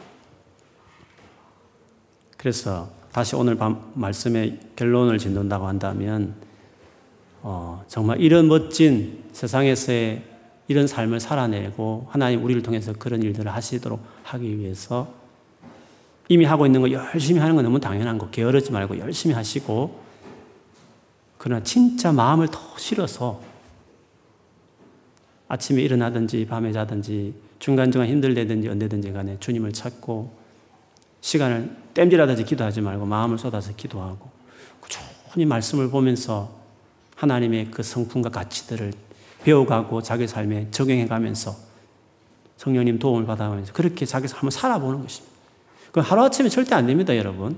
[2.37, 6.35] 그래서 다시 오늘 밤 말씀의 결론을 짓는다고 한다면
[7.41, 10.23] 어, 정말 이런 멋진 세상에서의
[10.69, 15.09] 이런 삶을 살아내고 하나님 우리를 통해서 그런 일들을 하시도록 하기 위해서
[16.29, 19.99] 이미 하고 있는 거 열심히 하는 건 너무 당연한 거 게으르지 말고 열심히 하시고
[21.39, 23.48] 그러나 진짜 마음을 더 실어서
[25.49, 30.31] 아침에 일어나든지 밤에 자든지 중간중간 힘들대든지 언제든지 간에 주님을 찾고
[31.21, 34.31] 시간을 땜질하듯이 기도하지 말고 마음을 쏟아서 기도하고
[34.81, 36.57] 꾸준히 말씀을 보면서
[37.17, 38.93] 하나님의 그 성품과 가치들을
[39.43, 41.57] 배워가고 자기 삶에 적용해가면서
[42.57, 45.35] 성령님 도움을 받아가면서 그렇게 자기 삶을 살아보는 것입니다.
[45.93, 47.57] 그 하루아침에 절대 안 됩니다, 여러분.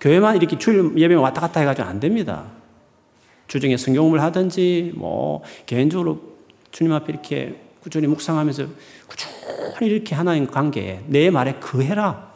[0.00, 2.46] 교회만 이렇게 주일 예배 왔다 갔다 해가지고 안 됩니다.
[3.48, 6.29] 주중에 성경을 하든지, 뭐, 개인적으로
[6.70, 8.66] 주님 앞에 이렇게 꾸준히 묵상하면서
[9.08, 12.30] 꾸준히 이렇게 하나님 관계에 내 말에 그해라.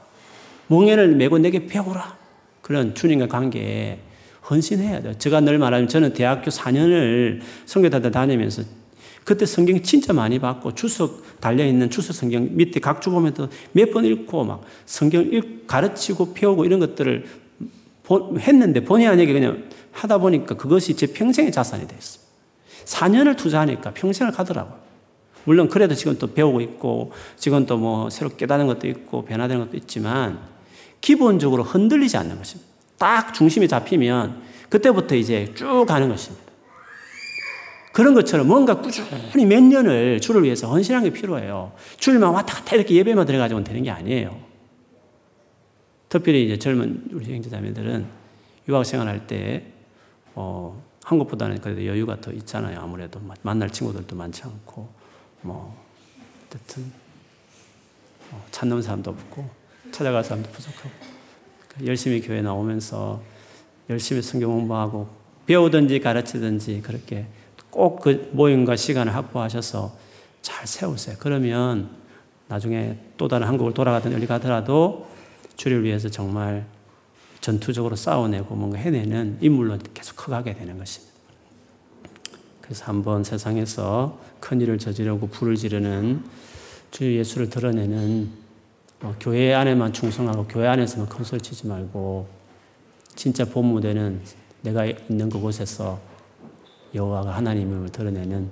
[0.68, 2.16] 멍에를 메고 내게 배우라.
[2.62, 3.98] 그런 주님과 관계에
[4.48, 5.14] 헌신해야 돼요.
[5.18, 8.62] 제가 늘 말하면 저는 대학교 4년을 성교단대 다니면서
[9.24, 13.34] 그때 성경 진짜 많이 봤고 주석 달려있는 주석 성경 밑에 각주 보면
[13.72, 17.24] 몇번 읽고 막 성경 읽, 가르치고 배우고 이런 것들을
[18.38, 22.23] 했는데 본의 아니게 그냥 하다 보니까 그것이 제 평생의 자산이 됐어요.
[22.84, 24.84] 4년을 투자하니까 평생을 가더라고요.
[25.44, 29.76] 물론 그래도 지금 또 배우고 있고 지금 또 뭐 새로 깨닫는 것도 있고 변화되는 것도
[29.76, 30.40] 있지만
[31.00, 32.70] 기본적으로 흔들리지 않는 것입니다.
[32.98, 36.44] 딱 중심이 잡히면 그때부터 이제 쭉 가는 것입니다.
[37.92, 41.72] 그런 것처럼 뭔가 꾸준히 몇 년을 주를 위해서 헌신한 게 필요해요.
[41.98, 44.36] 주일만 왔다 갔다 이렇게 예배만 들어가지고는 되는 게 아니에요.
[46.08, 48.06] 특별히 이제 젊은 우리 형제자매들은
[48.68, 49.64] 유학 생활할 때,
[50.34, 52.80] 어, 한국보다는 그래도 여유가 더 있잖아요.
[52.80, 54.88] 아무래도 만날 친구들도 많지 않고,
[55.42, 55.76] 뭐,
[56.46, 56.90] 어쨌든,
[58.32, 59.48] 어, 찾는 사람도 없고,
[59.92, 60.90] 찾아갈 사람도 부족하고,
[61.84, 63.22] 열심히 교회 나오면서
[63.90, 65.08] 열심히 성경 공부하고,
[65.46, 67.26] 배우든지 가르치든지 그렇게
[67.70, 69.92] 꼭 그 모임과 시간을 확보하셔서
[70.40, 71.16] 잘 세우세요.
[71.18, 71.90] 그러면
[72.48, 75.06] 나중에 또 다른 한국을 돌아가든 어디 가더라도
[75.56, 76.66] 주를 위해서 정말
[77.44, 81.12] 전투적으로 싸워내고 뭔가 해내는 인물로 계속 커가게 되는 것입니다.
[82.62, 86.24] 그래서 한번 세상에서 큰 일을 저지르고 불을 지르는
[86.90, 88.30] 주 예수를 드러내는
[89.02, 92.26] 어, 교회 안에만 충성하고 교회 안에서만 큰소리 치지 말고
[93.14, 94.22] 진짜 본무대는
[94.62, 96.00] 내가 있는 그곳에서
[96.94, 98.48] 여호와가 하나님을 드러내는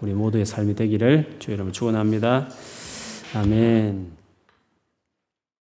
[0.00, 2.48] 우리 모두의 삶이 되기를 주의 이름으로 축원합니다.
[3.34, 4.23] 아멘.